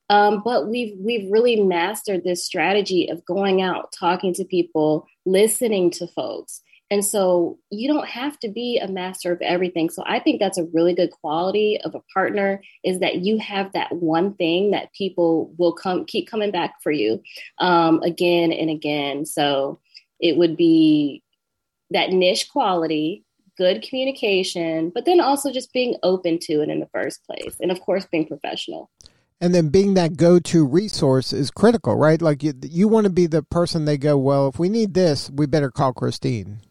Um, 0.09 0.41
but 0.43 0.67
we've 0.67 0.95
we've 0.99 1.31
really 1.31 1.61
mastered 1.61 2.23
this 2.23 2.45
strategy 2.45 3.09
of 3.09 3.25
going 3.25 3.61
out, 3.61 3.93
talking 3.97 4.33
to 4.35 4.45
people, 4.45 5.07
listening 5.25 5.91
to 5.91 6.07
folks, 6.07 6.61
and 6.93 7.03
so 7.03 7.57
you 7.71 7.91
don't 7.91 8.07
have 8.07 8.37
to 8.41 8.49
be 8.49 8.77
a 8.77 8.87
master 8.87 9.31
of 9.31 9.41
everything. 9.41 9.89
So 9.89 10.03
I 10.05 10.19
think 10.19 10.39
that's 10.39 10.59
a 10.59 10.67
really 10.73 10.93
good 10.93 11.09
quality 11.09 11.79
of 11.83 11.95
a 11.95 12.03
partner 12.13 12.61
is 12.83 12.99
that 12.99 13.25
you 13.25 13.39
have 13.39 13.73
that 13.73 13.91
one 13.93 14.35
thing 14.35 14.69
that 14.71 14.93
people 14.93 15.51
will 15.57 15.73
come 15.73 16.05
keep 16.05 16.29
coming 16.29 16.51
back 16.51 16.75
for 16.83 16.91
you 16.91 17.23
um, 17.57 18.03
again 18.03 18.51
and 18.51 18.69
again. 18.69 19.25
So 19.25 19.79
it 20.19 20.37
would 20.37 20.55
be 20.55 21.23
that 21.93 22.11
niche 22.11 22.49
quality, 22.49 23.23
good 23.57 23.81
communication, 23.81 24.91
but 24.93 25.05
then 25.05 25.19
also 25.19 25.51
just 25.51 25.73
being 25.73 25.95
open 26.03 26.39
to 26.39 26.61
it 26.61 26.69
in 26.69 26.79
the 26.79 26.89
first 26.93 27.23
place. 27.25 27.55
And 27.61 27.71
of 27.71 27.79
course, 27.81 28.05
being 28.05 28.27
professional. 28.27 28.89
And 29.39 29.53
then 29.53 29.69
being 29.69 29.95
that 29.95 30.15
go 30.15 30.39
to 30.39 30.65
resource 30.65 31.33
is 31.33 31.51
critical, 31.51 31.95
right? 31.95 32.21
Like 32.21 32.43
you, 32.43 32.53
you 32.63 32.87
want 32.87 33.05
to 33.05 33.11
be 33.11 33.27
the 33.27 33.43
person 33.43 33.85
they 33.85 33.97
go, 33.97 34.17
well, 34.17 34.47
if 34.47 34.57
we 34.57 34.69
need 34.69 34.93
this, 34.93 35.29
we 35.29 35.45
better 35.45 35.69
call 35.69 35.93
Christine. 35.93 36.61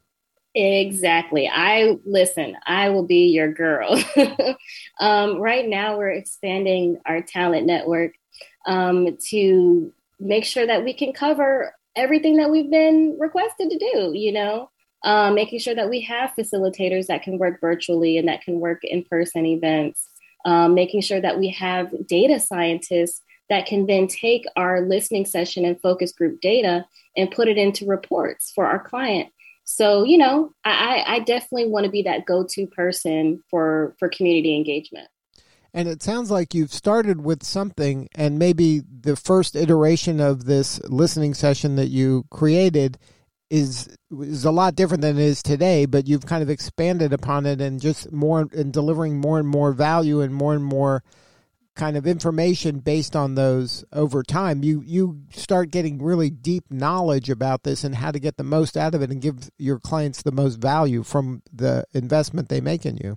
Exactly. 0.55 1.50
I 1.52 1.99
listen, 2.05 2.57
I 2.67 2.91
will 2.91 3.07
be 3.07 3.29
your 3.29 3.52
girl. 3.52 4.02
um, 5.00 5.38
right 5.38 5.67
now, 5.67 5.97
we're 5.97 6.11
expanding 6.11 6.99
our 7.07 7.23
talent 7.23 7.67
network 7.67 8.12
um, 8.67 9.17
to 9.29 9.93
make 10.21 10.45
sure 10.45 10.67
that 10.67 10.85
we 10.85 10.93
can 10.93 11.12
cover 11.12 11.75
everything 11.97 12.37
that 12.37 12.50
we've 12.50 12.71
been 12.71 13.17
requested 13.19 13.71
to 13.71 13.79
do, 13.79 14.12
you 14.14 14.33
know, 14.33 14.71
um, 15.05 15.35
making 15.35 15.59
sure 15.59 15.75
that 15.75 15.91
we 15.91 16.01
have 16.03 16.33
facilitators 16.39 17.07
that 17.07 17.23
can 17.23 17.39
work 17.39 17.61
virtually 17.61 18.19
and 18.19 18.29
that 18.29 18.43
can 18.43 18.61
work 18.61 18.85
in 18.85 19.05
person 19.05 19.47
events, 19.47 20.09
um, 20.45 20.75
making 20.75 21.01
sure 21.01 21.21
that 21.21 21.39
we 21.39 21.49
have 21.51 21.91
data 22.07 22.39
scientists 22.39 23.21
that 23.49 23.67
can 23.67 23.87
then 23.87 24.07
take 24.07 24.45
our 24.57 24.81
listening 24.81 25.27
session 25.27 25.65
and 25.65 25.81
focus 25.81 26.13
group 26.13 26.41
data 26.41 26.87
and 27.17 27.31
put 27.31 27.49
it 27.49 27.59
into 27.59 27.87
reports 27.87 28.53
for 28.55 28.67
our 28.67 28.79
client. 28.79 29.33
So 29.65 30.05
you 30.05 30.19
know 30.19 30.53
i 30.65 31.05
i 31.07 31.19
definitely 31.21 31.69
want 31.69 31.85
to 31.85 31.91
be 31.91 32.03
that 32.03 32.27
go-to 32.27 32.67
person 32.67 33.43
for 33.49 33.95
for 33.99 34.09
community 34.09 34.57
engagement. 34.57 35.09
And 35.75 35.89
it 35.89 36.03
sounds 36.03 36.31
like 36.31 36.53
you've 36.53 36.73
started 36.73 37.25
with 37.25 37.43
something 37.43 38.09
and 38.15 38.39
maybe 38.39 38.81
the 38.81 39.17
first 39.17 39.57
iteration 39.57 40.21
of 40.21 40.45
this 40.45 40.83
listening 40.85 41.33
session 41.33 41.77
that 41.77 41.89
you 41.89 42.27
created 42.31 42.99
is 43.53 43.95
is 44.21 44.45
a 44.45 44.51
lot 44.51 44.75
different 44.75 45.03
than 45.03 45.19
it 45.19 45.23
is 45.23 45.43
today 45.43 45.85
but 45.85 46.09
you've 46.09 46.25
kind 46.25 46.43
of 46.43 46.49
expanded 46.49 47.13
upon 47.13 47.45
it 47.45 47.61
and 47.61 47.81
just 47.81 48.11
more 48.11 48.49
and 48.53 48.73
delivering 48.73 49.19
more 49.19 49.39
and 49.39 49.47
more 49.47 49.73
value 49.73 50.21
and 50.21 50.35
more 50.35 50.55
and 50.55 50.65
more 50.65 51.05
kind 51.75 51.97
of 51.97 52.07
information 52.07 52.81
based 52.81 53.17
on 53.17 53.35
those 53.35 53.85
over 53.93 54.23
time. 54.23 54.63
You 54.63 54.83
you 54.85 55.23
start 55.31 55.71
getting 55.71 56.03
really 56.03 56.31
deep 56.31 56.65
knowledge 56.71 57.31
about 57.31 57.63
this 57.63 57.85
and 57.85 57.95
how 57.95 58.11
to 58.11 58.19
get 58.19 58.37
the 58.37 58.45
most 58.45 58.77
out 58.77 58.95
of 58.95 59.03
it 59.03 59.11
and 59.11 59.23
give 59.23 59.51
your 59.59 59.79
clients 59.79 60.23
the 60.23 60.33
most 60.33 60.57
value 60.57 61.03
from 61.03 61.43
the 61.53 61.85
investment 61.95 62.49
they 62.49 62.61
make 62.61 62.85
in 62.85 62.99
you. 62.99 63.17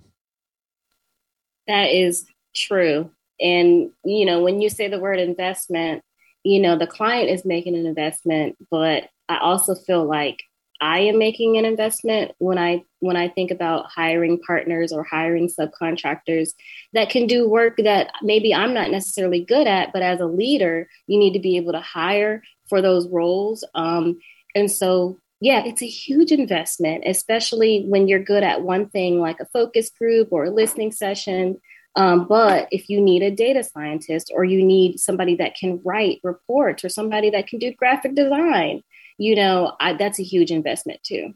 That 1.66 1.90
is 1.90 2.26
true. 2.54 3.10
And 3.38 3.90
you 4.04 4.24
know 4.24 4.42
when 4.42 4.60
you 4.60 4.70
say 4.70 4.88
the 4.88 5.00
word 5.00 5.18
investment 5.18 6.02
you 6.42 6.60
know 6.60 6.78
the 6.78 6.86
client 6.86 7.28
is 7.28 7.44
making 7.44 7.76
an 7.76 7.84
investment 7.84 8.56
but 8.70 9.10
i 9.28 9.38
also 9.38 9.74
feel 9.74 10.04
like 10.04 10.42
I 10.80 11.00
am 11.00 11.18
making 11.18 11.56
an 11.56 11.64
investment 11.64 12.32
when 12.38 12.58
I 12.58 12.84
when 13.00 13.16
I 13.16 13.28
think 13.28 13.50
about 13.50 13.86
hiring 13.86 14.40
partners 14.40 14.92
or 14.92 15.02
hiring 15.02 15.48
subcontractors 15.48 16.50
that 16.92 17.10
can 17.10 17.26
do 17.26 17.48
work 17.48 17.76
that 17.78 18.12
maybe 18.22 18.54
I'm 18.54 18.74
not 18.74 18.90
necessarily 18.90 19.44
good 19.44 19.66
at, 19.66 19.92
but 19.92 20.02
as 20.02 20.20
a 20.20 20.26
leader, 20.26 20.88
you 21.06 21.18
need 21.18 21.32
to 21.32 21.40
be 21.40 21.56
able 21.56 21.72
to 21.72 21.80
hire 21.80 22.42
for 22.68 22.82
those 22.82 23.08
roles. 23.08 23.64
Um, 23.74 24.18
and 24.54 24.70
so, 24.70 25.18
yeah, 25.40 25.62
it's 25.64 25.82
a 25.82 25.86
huge 25.86 26.32
investment, 26.32 27.04
especially 27.06 27.84
when 27.86 28.08
you're 28.08 28.22
good 28.22 28.42
at 28.42 28.62
one 28.62 28.88
thing 28.88 29.20
like 29.20 29.40
a 29.40 29.46
focus 29.46 29.90
group 29.90 30.28
or 30.30 30.46
a 30.46 30.50
listening 30.50 30.92
session. 30.92 31.60
Um, 31.96 32.26
but 32.28 32.68
if 32.70 32.90
you 32.90 33.00
need 33.00 33.22
a 33.22 33.30
data 33.30 33.64
scientist 33.64 34.30
or 34.34 34.44
you 34.44 34.62
need 34.62 35.00
somebody 35.00 35.34
that 35.36 35.56
can 35.56 35.80
write 35.82 36.20
reports 36.22 36.84
or 36.84 36.90
somebody 36.90 37.30
that 37.30 37.46
can 37.46 37.58
do 37.58 37.72
graphic 37.72 38.14
design, 38.14 38.82
you 39.16 39.34
know, 39.34 39.74
I, 39.80 39.94
that's 39.94 40.20
a 40.20 40.22
huge 40.22 40.50
investment 40.50 41.02
too. 41.02 41.32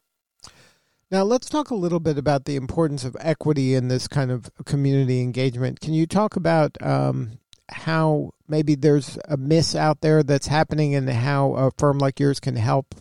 Now, 1.10 1.24
let's 1.24 1.48
talk 1.48 1.70
a 1.70 1.74
little 1.74 1.98
bit 1.98 2.18
about 2.18 2.44
the 2.44 2.56
importance 2.56 3.04
of 3.04 3.16
equity 3.18 3.74
in 3.74 3.88
this 3.88 4.06
kind 4.06 4.30
of 4.30 4.50
community 4.64 5.22
engagement. 5.22 5.80
Can 5.80 5.92
you 5.94 6.06
talk 6.06 6.36
about 6.36 6.80
um, 6.82 7.38
how 7.68 8.30
maybe 8.46 8.74
there's 8.76 9.18
a 9.24 9.36
miss 9.36 9.74
out 9.74 10.02
there 10.02 10.22
that's 10.22 10.46
happening 10.46 10.94
and 10.94 11.08
how 11.10 11.54
a 11.54 11.70
firm 11.78 11.98
like 11.98 12.20
yours 12.20 12.38
can 12.38 12.54
help? 12.54 12.94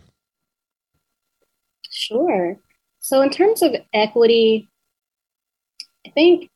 Sure. 1.91 2.57
So, 2.99 3.21
in 3.21 3.29
terms 3.29 3.61
of 3.61 3.75
equity, 3.93 4.69
I 6.07 6.09
think 6.09 6.49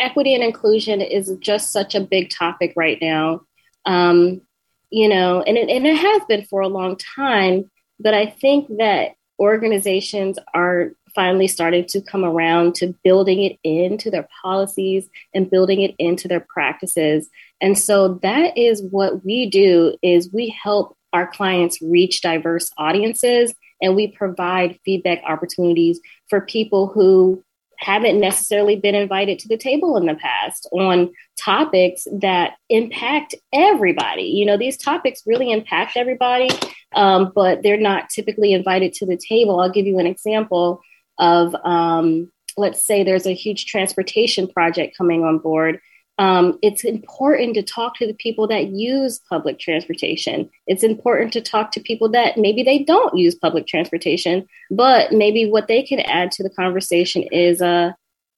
equity 0.00 0.34
and 0.34 0.42
inclusion 0.42 1.00
is 1.00 1.34
just 1.40 1.72
such 1.72 1.94
a 1.94 2.00
big 2.00 2.30
topic 2.30 2.72
right 2.76 2.98
now. 3.00 3.42
Um, 3.84 4.42
you 4.90 5.08
know, 5.08 5.42
and 5.42 5.56
it, 5.56 5.68
and 5.68 5.86
it 5.86 5.96
has 5.96 6.22
been 6.28 6.44
for 6.46 6.60
a 6.60 6.68
long 6.68 6.96
time. 7.16 7.70
But 7.98 8.14
I 8.14 8.26
think 8.26 8.68
that 8.78 9.12
organizations 9.38 10.38
are 10.54 10.92
finally 11.14 11.48
starting 11.48 11.84
to 11.86 12.00
come 12.00 12.24
around 12.24 12.74
to 12.76 12.94
building 13.02 13.42
it 13.42 13.58
into 13.64 14.10
their 14.10 14.28
policies 14.42 15.08
and 15.34 15.50
building 15.50 15.80
it 15.80 15.94
into 15.98 16.28
their 16.28 16.44
practices. 16.48 17.28
And 17.60 17.78
so 17.78 18.20
that 18.22 18.56
is 18.56 18.82
what 18.82 19.24
we 19.24 19.48
do 19.48 19.96
is 20.02 20.30
we 20.32 20.56
help 20.62 20.96
our 21.12 21.26
clients 21.26 21.80
reach 21.82 22.20
diverse 22.20 22.70
audiences 22.78 23.52
and 23.82 23.96
we 23.96 24.08
provide 24.08 24.78
feedback 24.84 25.22
opportunities 25.26 26.00
for 26.28 26.40
people 26.40 26.86
who 26.86 27.42
haven't 27.80 28.20
necessarily 28.20 28.76
been 28.76 28.94
invited 28.94 29.38
to 29.40 29.48
the 29.48 29.56
table 29.56 29.96
in 29.96 30.06
the 30.06 30.14
past 30.14 30.68
on 30.72 31.10
topics 31.38 32.06
that 32.12 32.54
impact 32.68 33.34
everybody. 33.52 34.24
You 34.24 34.46
know, 34.46 34.56
these 34.56 34.76
topics 34.76 35.22
really 35.26 35.50
impact 35.50 35.96
everybody, 35.96 36.50
um, 36.94 37.32
but 37.34 37.62
they're 37.62 37.80
not 37.80 38.10
typically 38.10 38.52
invited 38.52 38.92
to 38.94 39.06
the 39.06 39.16
table. 39.16 39.60
I'll 39.60 39.72
give 39.72 39.86
you 39.86 39.98
an 39.98 40.06
example 40.06 40.82
of, 41.18 41.54
um, 41.64 42.30
let's 42.56 42.84
say 42.86 43.02
there's 43.02 43.26
a 43.26 43.34
huge 43.34 43.66
transportation 43.66 44.46
project 44.46 44.96
coming 44.96 45.24
on 45.24 45.38
board 45.38 45.80
um, 46.20 46.58
it's 46.60 46.84
important 46.84 47.54
to 47.54 47.62
talk 47.62 47.96
to 47.96 48.06
the 48.06 48.12
people 48.12 48.46
that 48.48 48.66
use 48.66 49.18
public 49.30 49.58
transportation. 49.58 50.50
It's 50.66 50.82
important 50.82 51.32
to 51.32 51.40
talk 51.40 51.72
to 51.72 51.80
people 51.80 52.10
that 52.10 52.36
maybe 52.36 52.62
they 52.62 52.80
don't 52.80 53.16
use 53.16 53.34
public 53.34 53.66
transportation, 53.66 54.46
but 54.70 55.12
maybe 55.12 55.50
what 55.50 55.66
they 55.66 55.82
can 55.82 56.00
add 56.00 56.30
to 56.32 56.42
the 56.42 56.50
conversation 56.50 57.22
is, 57.32 57.62
uh, 57.62 57.92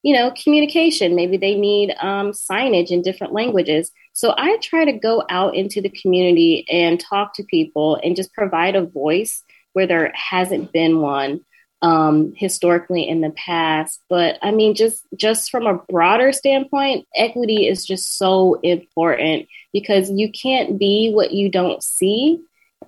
you 0.05 0.15
know, 0.15 0.33
communication. 0.41 1.17
Maybe 1.17 1.37
they 1.37 1.57
need 1.57 1.93
um, 2.01 2.31
signage 2.31 2.93
in 2.93 3.03
different 3.03 3.33
languages. 3.33 3.91
So 4.13 4.33
I 4.39 4.59
try 4.63 4.85
to 4.85 4.93
go 4.93 5.25
out 5.29 5.57
into 5.57 5.83
the 5.83 5.91
community 5.91 6.65
and 6.71 7.01
talk 7.01 7.35
to 7.35 7.43
people 7.43 7.99
and 8.05 8.15
just 8.15 8.33
provide 8.33 8.77
a 8.77 8.87
voice 8.87 9.43
where 9.73 9.89
there 9.89 10.13
hasn't 10.15 10.71
been 10.71 11.01
one 11.01 11.41
um, 11.83 12.33
historically 12.37 13.07
in 13.07 13.21
the 13.21 13.31
past. 13.31 14.01
But 14.09 14.39
I 14.41 14.53
mean, 14.53 14.75
just 14.75 15.05
just 15.17 15.51
from 15.51 15.67
a 15.67 15.81
broader 15.89 16.33
standpoint, 16.33 17.07
equity 17.15 17.69
is 17.69 17.85
just 17.85 18.17
so 18.17 18.55
important 18.63 19.49
because 19.73 20.11
you 20.11 20.31
can't 20.31 20.79
be 20.79 21.11
what 21.13 21.33
you 21.33 21.51
don't 21.51 21.83
see. 21.83 22.41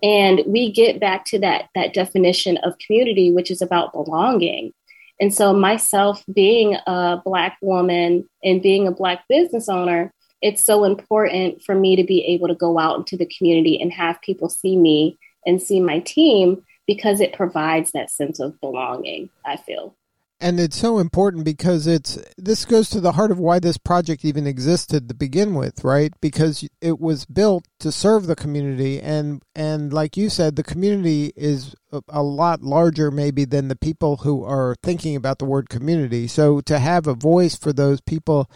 And 0.02 0.42
we 0.46 0.72
get 0.72 1.00
back 1.00 1.24
to 1.26 1.40
that 1.40 1.68
that 1.74 1.92
definition 1.92 2.56
of 2.58 2.78
community, 2.78 3.32
which 3.32 3.50
is 3.50 3.60
about 3.60 3.92
belonging. 3.92 4.72
And 5.20 5.32
so, 5.32 5.52
myself 5.52 6.24
being 6.32 6.76
a 6.86 7.20
Black 7.24 7.56
woman 7.60 8.28
and 8.42 8.62
being 8.62 8.86
a 8.86 8.92
Black 8.92 9.24
business 9.28 9.68
owner, 9.68 10.12
it's 10.42 10.64
so 10.64 10.84
important 10.84 11.62
for 11.62 11.74
me 11.74 11.96
to 11.96 12.04
be 12.04 12.24
able 12.26 12.48
to 12.48 12.54
go 12.54 12.78
out 12.78 12.98
into 12.98 13.16
the 13.16 13.30
community 13.38 13.80
and 13.80 13.92
have 13.92 14.20
people 14.22 14.48
see 14.48 14.76
me 14.76 15.18
and 15.46 15.62
see 15.62 15.80
my 15.80 16.00
team 16.00 16.62
because 16.86 17.20
it 17.20 17.32
provides 17.32 17.92
that 17.92 18.10
sense 18.10 18.40
of 18.40 18.60
belonging, 18.60 19.30
I 19.44 19.56
feel. 19.56 19.94
And 20.40 20.60
it's 20.60 20.76
so 20.76 20.98
important 20.98 21.44
because 21.44 21.86
it's 21.86 22.18
this 22.36 22.64
goes 22.64 22.90
to 22.90 23.00
the 23.00 23.12
heart 23.12 23.30
of 23.30 23.38
why 23.38 23.60
this 23.60 23.78
project 23.78 24.24
even 24.24 24.46
existed 24.46 25.08
to 25.08 25.14
begin 25.14 25.54
with, 25.54 25.84
right? 25.84 26.12
Because 26.20 26.68
it 26.80 27.00
was 27.00 27.24
built 27.24 27.64
to 27.78 27.92
serve 27.92 28.26
the 28.26 28.36
community 28.36 29.00
and 29.00 29.42
and 29.54 29.92
like 29.92 30.16
you 30.16 30.28
said, 30.28 30.56
the 30.56 30.62
community 30.62 31.32
is 31.36 31.74
a, 32.08 32.22
lot 32.22 32.62
larger 32.62 33.10
maybe 33.10 33.44
than 33.44 33.68
the 33.68 33.76
people 33.76 34.18
who 34.18 34.44
are 34.44 34.74
thinking 34.82 35.14
about 35.14 35.38
the 35.38 35.44
word 35.44 35.68
community. 35.68 36.26
So 36.26 36.60
to 36.62 36.78
have 36.78 37.06
a 37.06 37.14
voice 37.14 37.56
for 37.56 37.72
those 37.72 38.00
people 38.00 38.50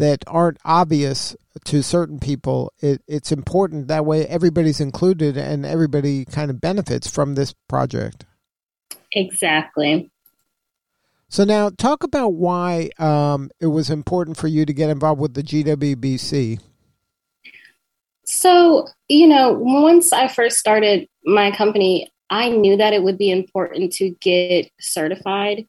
that 0.00 0.24
aren't 0.26 0.56
obvious 0.64 1.36
to 1.62 1.82
certain 1.82 2.18
people, 2.18 2.72
it, 2.80 3.02
it's 3.06 3.30
important 3.30 3.88
that 3.88 4.06
way 4.06 4.26
everybody's 4.26 4.80
included 4.80 5.36
and 5.36 5.66
everybody 5.66 6.24
kind 6.24 6.50
of 6.50 6.58
benefits 6.58 7.08
from 7.08 7.34
this 7.34 7.54
project. 7.68 8.24
Exactly. 9.12 10.10
So 11.28 11.44
now, 11.44 11.68
talk 11.68 12.02
about 12.02 12.32
why 12.32 12.88
um, 12.98 13.50
it 13.60 13.66
was 13.66 13.90
important 13.90 14.38
for 14.38 14.48
you 14.48 14.64
to 14.64 14.72
get 14.72 14.88
involved 14.88 15.20
with 15.20 15.34
the 15.34 15.42
GWBC. 15.42 16.60
So, 18.24 18.88
you 19.08 19.26
know, 19.26 19.52
once 19.52 20.14
I 20.14 20.28
first 20.28 20.56
started 20.56 21.08
my 21.26 21.50
company, 21.50 22.10
I 22.30 22.48
knew 22.48 22.78
that 22.78 22.94
it 22.94 23.02
would 23.02 23.18
be 23.18 23.30
important 23.30 23.92
to 23.94 24.10
get 24.22 24.70
certified 24.80 25.66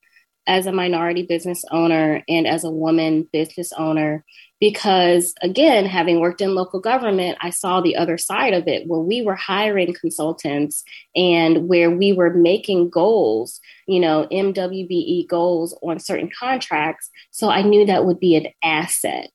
as 0.47 0.65
a 0.65 0.71
minority 0.71 1.23
business 1.23 1.63
owner 1.71 2.23
and 2.27 2.47
as 2.47 2.63
a 2.63 2.71
woman 2.71 3.27
business 3.31 3.71
owner. 3.73 4.25
because 4.59 5.33
again 5.41 5.85
having 5.85 6.19
worked 6.19 6.41
in 6.41 6.55
local 6.55 6.79
government 6.79 7.37
i 7.41 7.49
saw 7.49 7.81
the 7.81 7.95
other 7.95 8.17
side 8.17 8.53
of 8.53 8.67
it 8.67 8.87
where 8.87 8.99
we 8.99 9.21
were 9.21 9.35
hiring 9.35 9.93
consultants 9.93 10.83
and 11.15 11.67
where 11.67 11.91
we 11.91 12.13
were 12.13 12.33
making 12.33 12.89
goals 12.89 13.59
you 13.87 13.99
know 13.99 14.27
mwbe 14.31 15.27
goals 15.27 15.77
on 15.81 15.99
certain 15.99 16.29
contracts 16.37 17.09
so 17.31 17.49
i 17.49 17.61
knew 17.61 17.85
that 17.85 18.05
would 18.05 18.19
be 18.19 18.35
an 18.35 18.47
asset 18.63 19.29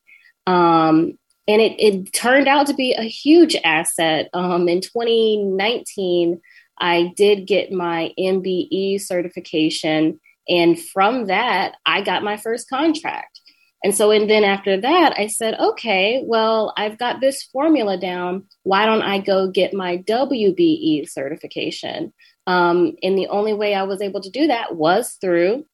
um, 0.48 1.18
and 1.48 1.60
it, 1.60 1.74
it 1.80 2.12
turned 2.12 2.46
out 2.46 2.68
to 2.68 2.74
be 2.74 2.92
a 2.92 3.02
huge 3.02 3.56
asset 3.64 4.28
um, 4.32 4.68
in 4.68 4.80
2019 4.80 6.40
i 6.78 7.12
did 7.16 7.46
get 7.46 7.72
my 7.72 8.12
mbe 8.18 9.00
certification 9.00 10.20
and 10.48 10.80
from 10.80 11.26
that 11.26 11.76
i 11.84 12.00
got 12.00 12.22
my 12.22 12.36
first 12.36 12.68
contract 12.68 13.40
and 13.84 13.94
so, 13.94 14.10
and 14.10 14.28
then 14.28 14.42
after 14.42 14.80
that, 14.80 15.14
I 15.16 15.28
said, 15.28 15.54
okay, 15.60 16.20
well, 16.24 16.72
I've 16.76 16.98
got 16.98 17.20
this 17.20 17.44
formula 17.44 17.96
down. 17.96 18.46
Why 18.64 18.84
don't 18.84 19.02
I 19.02 19.18
go 19.20 19.48
get 19.48 19.74
my 19.74 19.98
WBE 19.98 21.08
certification? 21.08 22.12
Um, 22.46 22.96
and 23.02 23.16
the 23.16 23.28
only 23.28 23.54
way 23.54 23.74
I 23.74 23.84
was 23.84 24.02
able 24.02 24.20
to 24.22 24.30
do 24.30 24.48
that 24.48 24.74
was 24.74 25.16
through 25.20 25.66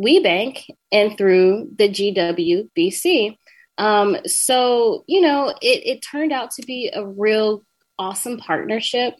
WBENC 0.00 0.64
and 0.90 1.16
through 1.16 1.68
the 1.76 1.88
GWBC. 1.88 3.36
Um, 3.78 4.16
so, 4.26 5.04
you 5.06 5.20
know, 5.20 5.54
it, 5.60 5.86
it 5.86 6.00
turned 6.00 6.32
out 6.32 6.52
to 6.52 6.62
be 6.62 6.90
a 6.92 7.06
real 7.06 7.64
awesome 7.98 8.38
partnership. 8.38 9.14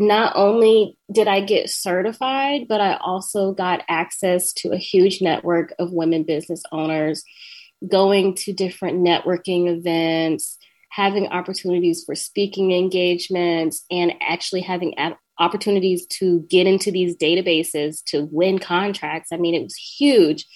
Not 0.00 0.32
only 0.34 0.96
did 1.12 1.28
I 1.28 1.42
get 1.42 1.68
certified, 1.68 2.66
but 2.68 2.80
I 2.80 2.94
also 2.96 3.52
got 3.52 3.82
access 3.86 4.54
to 4.54 4.72
a 4.72 4.78
huge 4.78 5.20
network 5.20 5.74
of 5.78 5.92
women 5.92 6.22
business 6.22 6.62
owners 6.72 7.22
going 7.86 8.34
to 8.34 8.54
different 8.54 9.00
networking 9.06 9.68
events, 9.68 10.56
having 10.88 11.28
opportunities 11.28 12.02
for 12.04 12.14
speaking 12.14 12.72
engagements, 12.72 13.84
and 13.90 14.14
actually 14.22 14.62
having 14.62 14.94
opportunities 15.38 16.06
to 16.06 16.46
get 16.48 16.66
into 16.66 16.90
these 16.90 17.14
databases 17.14 18.02
to 18.06 18.26
win 18.32 18.58
contracts. 18.58 19.32
I 19.32 19.36
mean, 19.36 19.54
it 19.54 19.62
was 19.62 19.76
huge. 19.76 20.46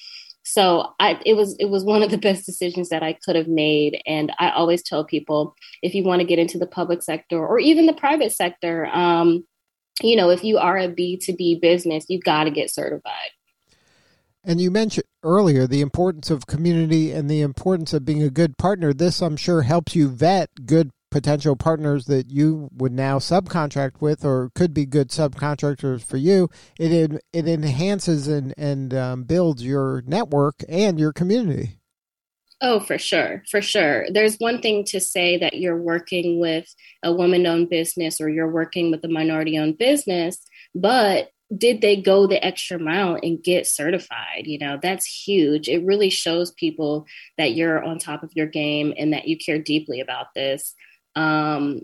So 0.45 0.93
I, 1.01 1.19
it 1.25 1.35
was 1.35 1.57
it 1.59 1.71
was 1.71 1.85
one 1.85 2.03
of 2.03 2.11
the 2.11 2.19
best 2.19 2.45
decisions 2.45 2.91
that 2.91 3.03
I 3.03 3.15
could 3.15 3.35
have 3.35 3.49
made. 3.49 4.01
And 4.07 4.31
I 4.39 4.51
always 4.51 4.83
tell 4.83 5.05
people 5.05 5.57
if 5.83 5.95
you 5.95 6.05
want 6.05 6.21
to 6.21 6.27
get 6.27 6.39
into 6.39 6.59
the 6.59 6.67
public 6.67 7.03
sector 7.03 7.45
or 7.45 7.59
even 7.59 7.87
the 7.87 7.95
private 7.95 8.31
sector, 8.31 8.87
um, 8.87 9.47
you 10.03 10.17
know, 10.17 10.31
if 10.31 10.45
you 10.45 10.59
are 10.59 10.77
a 10.77 10.89
B 10.89 11.17
two 11.17 11.35
B 11.35 11.59
business, 11.61 12.07
you've 12.09 12.25
got 12.25 12.45
to 12.45 12.51
get 12.51 12.71
certified. 12.71 13.31
And 14.47 14.61
you 14.61 14.71
mentioned 14.71 15.07
earlier 15.23 15.67
the 15.67 15.81
importance 15.81 16.31
of 16.31 16.47
community 16.47 17.11
and 17.11 17.31
the 17.31 17.41
importance 17.41 17.95
of 17.95 18.05
being 18.05 18.23
a 18.23 18.29
good 18.29 18.59
partner. 18.59 18.93
This, 18.93 19.23
I'm 19.23 19.39
sure, 19.39 19.63
helps 19.63 19.97
you 19.97 20.09
vet 20.09 20.67
good 20.67 20.91
potential 21.15 21.55
partners 21.55 22.07
that 22.07 22.29
you 22.29 22.69
would 22.77 22.91
now 22.91 23.21
subcontract 23.21 24.01
with 24.01 24.25
or 24.25 24.51
could 24.57 24.75
be 24.75 24.85
good 24.85 25.11
subcontractors 25.11 26.05
for 26.05 26.17
you. 26.17 26.51
It 26.77 27.23
it 27.33 27.47
enhances 27.47 28.27
and 28.27 28.53
and 28.59 28.93
um, 28.93 29.23
builds 29.23 29.65
your 29.65 30.03
network 30.09 30.57
and 30.69 30.99
your 30.99 31.13
community. 31.13 31.79
Oh, 32.61 32.81
for 32.81 32.99
sure, 32.99 33.45
for 33.49 33.63
sure. 33.63 34.07
There's 34.11 34.39
one 34.39 34.61
thing 34.61 34.85
to 34.87 34.99
say 34.99 35.39
that 35.39 35.55
you're 35.55 35.81
working 35.81 36.41
with 36.41 36.67
a 37.05 37.13
woman-owned 37.13 37.71
business 37.71 38.21
or 38.21 38.29
you're 38.29 38.51
working 38.51 38.91
with 38.91 39.05
a 39.05 39.09
minority-owned 39.09 39.79
business, 39.79 40.45
but 40.75 41.29
did 41.57 41.81
they 41.81 41.95
go 41.95 42.27
the 42.27 42.45
extra 42.45 42.79
mile 42.81 43.17
and 43.23 43.41
get 43.41 43.69
certified? 43.69 44.47
You 44.47 44.59
know, 44.59 44.81
that's 44.83 45.07
huge. 45.07 45.69
It 45.69 45.85
really 45.85 46.11
shows 46.11 46.51
people 46.51 47.07
that 47.39 47.55
you're 47.55 47.85
on 47.85 47.99
top 47.99 48.25
of 48.25 48.33
your 48.35 48.47
game 48.47 48.93
and 48.97 49.13
that 49.13 49.29
you 49.29 49.37
care 49.37 49.61
deeply 49.61 50.01
about 50.01 50.29
this. 50.35 50.75
Um, 51.17 51.83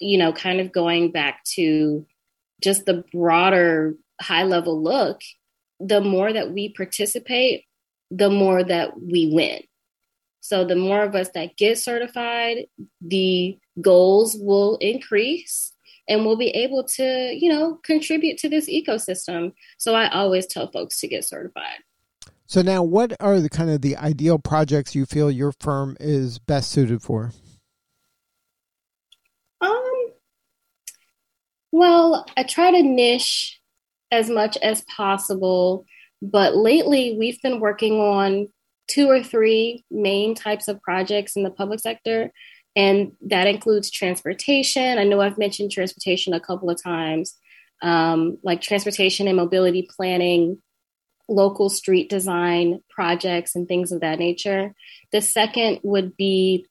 you 0.00 0.18
know, 0.18 0.32
kind 0.32 0.60
of 0.60 0.72
going 0.72 1.10
back 1.10 1.42
to 1.54 2.06
just 2.62 2.86
the 2.86 3.04
broader 3.12 3.96
high 4.20 4.44
level 4.44 4.82
look, 4.82 5.20
the 5.80 6.00
more 6.00 6.32
that 6.32 6.52
we 6.52 6.72
participate, 6.72 7.64
the 8.10 8.30
more 8.30 8.62
that 8.62 9.00
we 9.00 9.30
win. 9.32 9.62
So 10.40 10.64
the 10.64 10.76
more 10.76 11.02
of 11.02 11.14
us 11.14 11.28
that 11.34 11.56
get 11.56 11.78
certified, 11.78 12.66
the 13.00 13.58
goals 13.80 14.36
will 14.38 14.76
increase 14.76 15.72
and 16.08 16.24
we'll 16.24 16.36
be 16.36 16.50
able 16.50 16.84
to, 16.84 17.36
you 17.38 17.50
know, 17.50 17.74
contribute 17.82 18.38
to 18.38 18.48
this 18.48 18.68
ecosystem. 18.68 19.52
So 19.76 19.94
I 19.94 20.08
always 20.08 20.46
tell 20.46 20.70
folks 20.70 21.00
to 21.00 21.08
get 21.08 21.24
certified. 21.24 21.80
So 22.46 22.62
now 22.62 22.82
what 22.82 23.14
are 23.20 23.40
the 23.40 23.50
kind 23.50 23.68
of 23.68 23.82
the 23.82 23.96
ideal 23.96 24.38
projects 24.38 24.94
you 24.94 25.04
feel 25.04 25.30
your 25.30 25.52
firm 25.60 25.98
is 26.00 26.38
best 26.38 26.70
suited 26.70 27.02
for? 27.02 27.32
Um 29.60 30.12
well, 31.78 32.26
I 32.36 32.42
try 32.42 32.70
to 32.70 32.82
niche 32.82 33.60
as 34.10 34.28
much 34.28 34.56
as 34.58 34.84
possible, 34.96 35.84
but 36.20 36.56
lately 36.56 37.16
we've 37.18 37.40
been 37.42 37.60
working 37.60 38.00
on 38.00 38.48
two 38.88 39.08
or 39.08 39.22
three 39.22 39.84
main 39.90 40.34
types 40.34 40.66
of 40.66 40.80
projects 40.80 41.36
in 41.36 41.42
the 41.42 41.50
public 41.50 41.80
sector 41.80 42.32
and 42.78 43.12
that 43.26 43.48
includes 43.48 43.90
transportation. 43.90 44.98
I 44.98 45.04
know 45.04 45.20
I've 45.20 45.36
mentioned 45.36 45.72
transportation 45.72 46.32
a 46.32 46.40
couple 46.40 46.70
of 46.70 46.80
times, 46.80 47.36
um, 47.82 48.38
like 48.44 48.60
transportation 48.60 49.26
and 49.26 49.36
mobility 49.36 49.88
planning, 49.96 50.62
local 51.28 51.70
street 51.70 52.08
design 52.08 52.80
projects, 52.88 53.56
and 53.56 53.66
things 53.66 53.90
of 53.90 54.00
that 54.02 54.20
nature. 54.20 54.74
The 55.10 55.20
second 55.20 55.80
would 55.82 56.16
be 56.16 56.66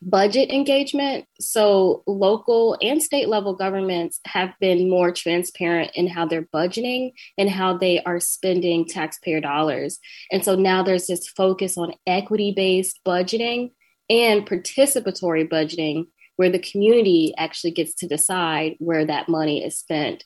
budget 0.00 0.50
engagement. 0.50 1.26
So, 1.40 2.02
local 2.06 2.76
and 2.80 3.02
state 3.02 3.28
level 3.28 3.54
governments 3.54 4.20
have 4.26 4.54
been 4.60 4.88
more 4.88 5.12
transparent 5.12 5.92
in 5.94 6.06
how 6.06 6.26
they're 6.26 6.48
budgeting 6.54 7.12
and 7.36 7.50
how 7.50 7.76
they 7.76 8.02
are 8.02 8.20
spending 8.20 8.86
taxpayer 8.86 9.40
dollars. 9.40 9.98
And 10.30 10.44
so 10.44 10.54
now 10.54 10.82
there's 10.82 11.06
this 11.06 11.28
focus 11.28 11.76
on 11.76 11.94
equity 12.06 12.52
based 12.54 13.00
budgeting 13.06 13.72
and 14.08 14.46
participatory 14.46 15.48
budgeting, 15.48 16.06
where 16.36 16.50
the 16.50 16.58
community 16.58 17.34
actually 17.36 17.72
gets 17.72 17.94
to 17.96 18.06
decide 18.06 18.76
where 18.78 19.04
that 19.04 19.28
money 19.28 19.64
is 19.64 19.78
spent. 19.78 20.24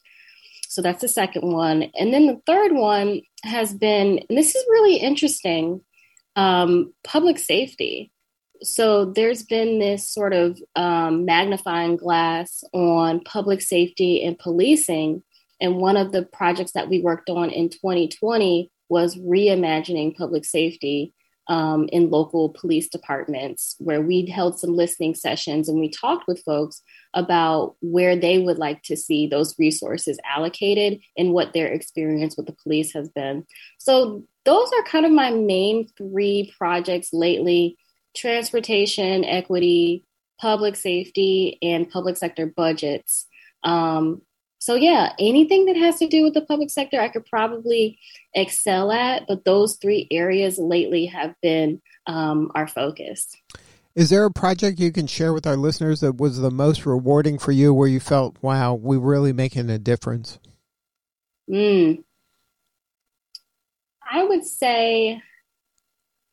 So 0.69 0.81
that's 0.81 1.03
the 1.03 1.09
second 1.09 1.53
one. 1.53 1.91
And 1.95 2.15
then 2.15 2.27
the 2.27 2.41
third 2.47 2.73
one 2.73 3.21
has 3.45 3.75
been, 3.75 4.21
and 4.29 4.39
this 4.39 4.55
is 4.55 4.65
really 4.71 4.97
interesting 4.97 5.83
um, 6.35 6.95
public 7.05 7.39
safety. 7.39 8.11
So 8.63 9.07
there's 9.07 9.43
been 9.43 9.79
this 9.79 10.09
sort 10.09 10.33
of 10.33 10.61
um, 10.77 11.25
magnifying 11.25 11.97
glass 11.97 12.63
on 12.73 13.21
public 13.21 13.61
safety 13.61 14.25
and 14.25 14.39
policing. 14.39 15.23
And 15.61 15.77
one 15.77 15.97
of 15.97 16.13
the 16.13 16.25
projects 16.25 16.73
that 16.73 16.89
we 16.89 17.01
worked 17.01 17.31
on 17.31 17.51
in 17.51 17.69
2020 17.69 18.71
was 18.89 19.17
reimagining 19.17 20.17
public 20.17 20.45
safety 20.45 21.15
um, 21.49 21.89
in 21.93 22.11
local 22.11 22.51
police 22.51 22.89
departments 22.89 23.75
where 23.79 24.01
we 24.01 24.27
held 24.27 24.59
some 24.59 24.77
listening 24.77 25.15
sessions 25.15 25.69
and 25.69 25.81
we 25.81 25.91
talked 25.91 26.29
with 26.29 26.43
folks 26.45 26.83
about 27.15 27.75
where 27.81 28.15
they 28.15 28.39
would 28.39 28.59
like 28.59 28.83
to 28.85 28.97
see 28.97 29.27
those 29.27 29.59
resources 29.59 30.19
allocated 30.25 31.01
and 31.17 31.33
what 31.33 31.53
their 31.53 31.67
experience 31.67 32.37
with 32.37 32.47
the 32.47 32.57
police 32.63 32.93
has 32.93 33.09
been. 33.09 33.45
So, 33.79 34.25
those 34.45 34.69
are 34.77 34.83
kind 34.85 35.07
of 35.07 35.13
my 35.13 35.31
main 35.31 35.87
three 35.97 36.53
projects 36.59 37.13
lately 37.13 37.77
transportation, 38.15 39.25
equity, 39.25 40.05
public 40.41 40.77
safety, 40.77 41.59
and 41.63 41.89
public 41.89 42.17
sector 42.17 42.47
budgets. 42.47 43.27
Um, 43.65 44.23
so 44.59 44.75
yeah, 44.77 45.13
anything 45.19 45.67
that 45.67 45.77
has 45.77 45.99
to 45.99 46.07
do 46.07 46.23
with 46.23 46.35
the 46.35 46.43
public 46.43 46.71
sector, 46.71 47.01
I 47.01 47.09
could 47.09 47.27
probably 47.27 47.99
excel 48.35 48.93
at. 48.93 49.27
But 49.27 49.45
those 49.45 49.77
three 49.77 50.07
areas 50.11 50.59
lately 50.59 51.07
have 51.07 51.35
been 51.43 51.83
um, 52.07 52.51
our 52.55 52.69
focus. 52.69 53.35
Is 53.95 54.11
there 54.11 54.25
a 54.25 54.31
project 54.31 54.79
you 54.79 54.93
can 54.93 55.07
share 55.07 55.33
with 55.33 55.47
our 55.47 55.57
listeners 55.57 56.01
that 56.01 56.17
was 56.17 56.39
the 56.39 56.51
most 56.51 56.87
rewarding 56.87 57.39
for 57.39 57.53
you, 57.53 57.75
where 57.75 57.89
you 57.89 58.01
felt, 58.01 58.37
"Wow, 58.41 58.75
we're 58.75 58.99
really 58.99 59.33
making 59.33 59.69
a 59.69 59.79
difference"? 59.79 60.39
Mm. 61.51 62.05
I 64.11 64.25
would 64.25 64.45
say 64.45 65.21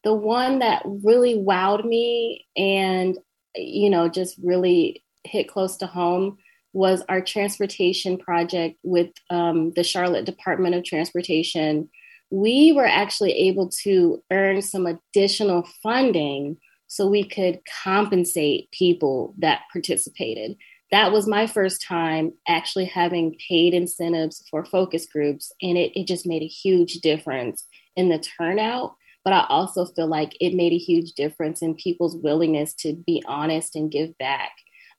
the 0.04 0.14
one 0.14 0.60
that 0.60 0.82
really 0.86 1.36
wowed 1.36 1.86
me 1.86 2.48
and 2.56 3.18
you 3.56 3.90
know 3.90 4.08
just 4.08 4.38
really 4.44 5.04
hit 5.24 5.48
close 5.48 5.78
to 5.78 5.88
home 5.88 6.38
was 6.74 7.04
our 7.10 7.22
transportation 7.22 8.18
project 8.18 8.78
with 8.84 9.10
um, 9.30 9.72
the 9.76 9.84
Charlotte 9.84 10.26
Department 10.26 10.76
of 10.76 10.84
Transportation. 10.84 11.90
We 12.30 12.74
were 12.74 12.86
actually 12.86 13.32
able 13.34 13.70
to 13.84 14.24
earn 14.32 14.62
some 14.62 14.86
additional 14.86 15.68
funding 15.82 16.58
so 16.86 17.08
we 17.08 17.24
could 17.24 17.60
compensate 17.84 18.70
people 18.72 19.34
that 19.40 19.62
participated. 19.72 20.58
That 20.92 21.12
was 21.12 21.28
my 21.28 21.48
first 21.48 21.84
time 21.84 22.34
actually 22.48 22.86
having 22.86 23.36
paid 23.48 23.74
incentives 23.74 24.44
for 24.50 24.66
focus 24.66 25.06
groups, 25.06 25.52
and 25.62 25.78
it, 25.78 26.00
it 26.00 26.08
just 26.08 26.28
made 26.28 26.44
a 26.44 26.48
huge 26.48 26.96
difference 26.96 27.66
in 27.96 28.10
the 28.10 28.20
turnout 28.20 28.96
but 29.30 29.36
I 29.36 29.46
also 29.48 29.86
feel 29.86 30.08
like 30.08 30.36
it 30.42 30.56
made 30.56 30.74
a 30.74 30.78
huge 30.80 31.12
difference 31.12 31.62
in 31.62 31.76
people's 31.76 32.16
willingness 32.16 32.74
to 32.80 32.96
be 32.96 33.24
honest 33.28 33.76
and 33.76 33.92
give 33.92 34.18
back. 34.18 34.50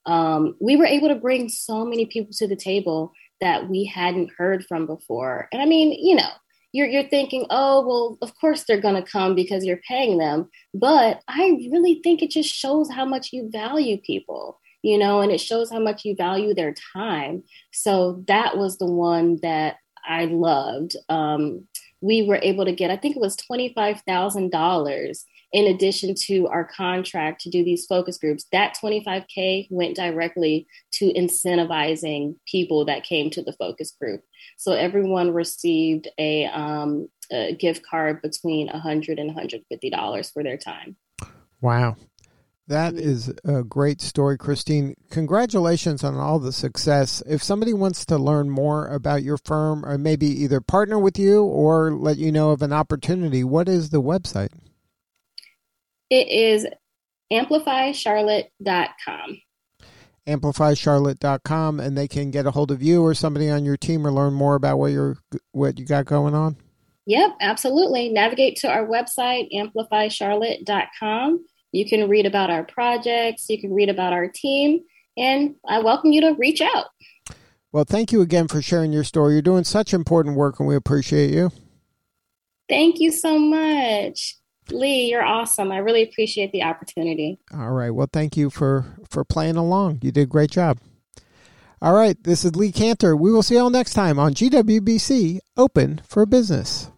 Um, 0.07 0.55
we 0.61 0.77
were 0.77 0.87
able 0.87 1.09
to 1.09 1.16
bring 1.16 1.49
so 1.49 1.85
many 1.85 2.07
people 2.07 2.33
to 2.35 2.47
the 2.47 2.55
table 2.55 3.12
that 3.40 3.69
we 3.69 3.85
hadn't 3.87 4.31
heard 4.38 4.64
from 4.66 4.87
before. 4.87 5.49
And 5.51 5.61
I 5.61 5.64
mean, 5.64 5.93
you 6.01 6.14
know, 6.14 6.31
you're 6.71 6.87
you're 6.87 7.09
thinking, 7.09 7.45
oh 7.51 7.85
well, 7.85 8.19
of 8.23 8.33
course 8.40 8.62
they're 8.62 8.81
gonna 8.81 9.03
come 9.03 9.35
because 9.35 9.64
you're 9.64 9.81
paying 9.88 10.19
them. 10.19 10.49
But 10.73 11.23
I 11.27 11.59
really 11.73 12.01
think 12.05 12.23
it 12.23 12.31
just 12.31 12.55
shows 12.55 12.88
how 12.88 13.05
much 13.05 13.33
you 13.33 13.51
value 13.51 13.99
people, 14.01 14.61
you 14.83 14.97
know, 14.97 15.23
and 15.23 15.33
it 15.33 15.40
shows 15.40 15.73
how 15.73 15.81
much 15.81 16.05
you 16.05 16.14
value 16.14 16.55
their 16.55 16.75
time. 16.93 17.43
So 17.73 18.23
that 18.29 18.57
was 18.57 18.79
the 18.79 18.87
one 18.87 19.40
that 19.43 19.79
I 20.09 20.27
loved. 20.27 20.95
Um, 21.09 21.66
we 22.01 22.23
were 22.23 22.41
able 22.43 22.65
to 22.65 22.73
get, 22.73 22.91
I 22.91 22.97
think 22.97 23.17
it 23.17 23.21
was 23.21 23.37
twenty 23.37 23.73
five 23.75 24.03
thousand 24.07 24.51
dollars 24.51 25.25
in 25.53 25.67
addition 25.67 26.15
to 26.15 26.47
our 26.47 26.65
contract 26.65 27.41
to 27.43 27.51
do 27.51 27.65
these 27.65 27.87
focus 27.87 28.19
groups, 28.19 28.47
that 28.53 28.77
25K 28.81 29.67
went 29.71 29.97
directly 29.97 30.67
to 30.93 31.13
incentivizing 31.13 32.37
people 32.47 32.85
that 32.85 33.03
came 33.03 33.31
to 33.31 33.43
the 33.43 33.53
focus 33.55 33.93
group. 34.01 34.23
So 34.57 34.73
everyone 34.73 35.35
received 35.35 36.09
a, 36.19 36.47
um, 36.47 37.09
a 37.33 37.55
gift 37.55 37.85
card 37.85 38.23
between 38.23 38.69
100 38.69 39.19
and 39.19 39.35
$150 39.35 40.33
for 40.33 40.43
their 40.45 40.57
time. 40.57 40.97
Wow. 41.61 41.97
That 42.70 42.94
mm-hmm. 42.94 43.09
is 43.09 43.33
a 43.44 43.62
great 43.64 44.00
story, 44.00 44.38
Christine. 44.38 44.94
Congratulations 45.11 46.04
on 46.04 46.14
all 46.14 46.38
the 46.38 46.52
success. 46.52 47.20
If 47.26 47.42
somebody 47.42 47.72
wants 47.72 48.06
to 48.06 48.16
learn 48.16 48.48
more 48.48 48.87
about 48.87 49.24
your 49.24 49.38
firm 49.38 49.85
or 49.85 49.98
maybe 49.98 50.26
either 50.26 50.61
partner 50.61 50.96
with 50.96 51.18
you 51.18 51.42
or 51.42 51.92
let 51.92 52.16
you 52.16 52.30
know 52.30 52.52
of 52.52 52.62
an 52.62 52.72
opportunity, 52.72 53.42
what 53.42 53.68
is 53.68 53.90
the 53.90 54.00
website? 54.00 54.52
It 56.11 56.28
is 56.28 56.64
amplifycharlotte.com. 57.33 59.42
Amplifycharlotte.com, 60.28 61.80
and 61.80 61.98
they 61.98 62.06
can 62.06 62.30
get 62.30 62.46
a 62.46 62.52
hold 62.52 62.70
of 62.70 62.85
you 62.85 63.02
or 63.02 63.14
somebody 63.14 63.50
on 63.50 63.64
your 63.64 63.76
team 63.76 64.06
or 64.06 64.12
learn 64.12 64.33
more 64.33 64.54
about 64.54 64.78
what 64.78 64.92
you're 64.92 65.16
what 65.50 65.76
you 65.76 65.87
got 65.87 66.04
going 66.04 66.37
on. 66.37 66.56
Yep, 67.06 67.30
absolutely. 67.40 68.11
Navigate 68.11 68.59
to 68.59 68.68
our 68.68 68.87
website, 68.87 69.52
amplifycharlotte.com. 69.52 71.44
You 71.72 71.88
can 71.88 72.09
read 72.09 72.26
about 72.26 72.50
our 72.50 72.64
projects, 72.64 73.48
you 73.48 73.61
can 73.61 73.72
read 73.72 73.88
about 73.88 74.12
our 74.12 74.28
team, 74.28 74.80
and 75.16 75.54
I 75.68 75.80
welcome 75.80 76.12
you 76.12 76.20
to 76.22 76.33
reach 76.33 76.61
out. 76.61 76.87
Well, 77.72 77.85
thank 77.85 78.11
you 78.11 78.20
again 78.20 78.48
for 78.48 78.61
sharing 78.61 78.92
your 78.92 79.04
story. 79.04 79.35
You're 79.35 79.42
doing 79.42 79.64
such 79.64 79.94
important 79.94 80.37
work, 80.37 80.59
and 80.59 80.68
we 80.68 80.74
appreciate 80.74 81.30
you. 81.30 81.52
Thank 82.68 82.98
you 82.98 83.12
so 83.12 83.38
much. 83.38 84.37
Lee, 84.70 85.11
you're 85.11 85.24
awesome. 85.24 85.72
I 85.72 85.78
really 85.78 86.02
appreciate 86.02 86.52
the 86.52 86.62
opportunity. 86.62 87.38
All 87.52 87.72
right. 87.72 87.90
Well, 87.90 88.09
thank 88.12 88.37
you 88.37 88.50
for 88.50 88.96
for 89.09 89.24
playing 89.24 89.56
along. 89.56 90.00
You 90.02 90.12
did 90.12 90.22
a 90.22 90.26
great 90.26 90.50
job. 90.50 90.78
All 91.83 91.94
right. 91.94 92.22
This 92.22 92.44
is 92.44 92.54
Lee 92.56 92.72
Kantor. 92.72 93.18
We 93.18 93.33
will 93.33 93.42
see 93.42 93.54
you 93.54 93.61
all 93.62 93.70
next 93.70 93.94
time 93.94 94.18
on 94.18 94.35
GWBC 94.35 95.38
Open 95.56 96.00
for 96.06 96.26
Business. 96.26 96.90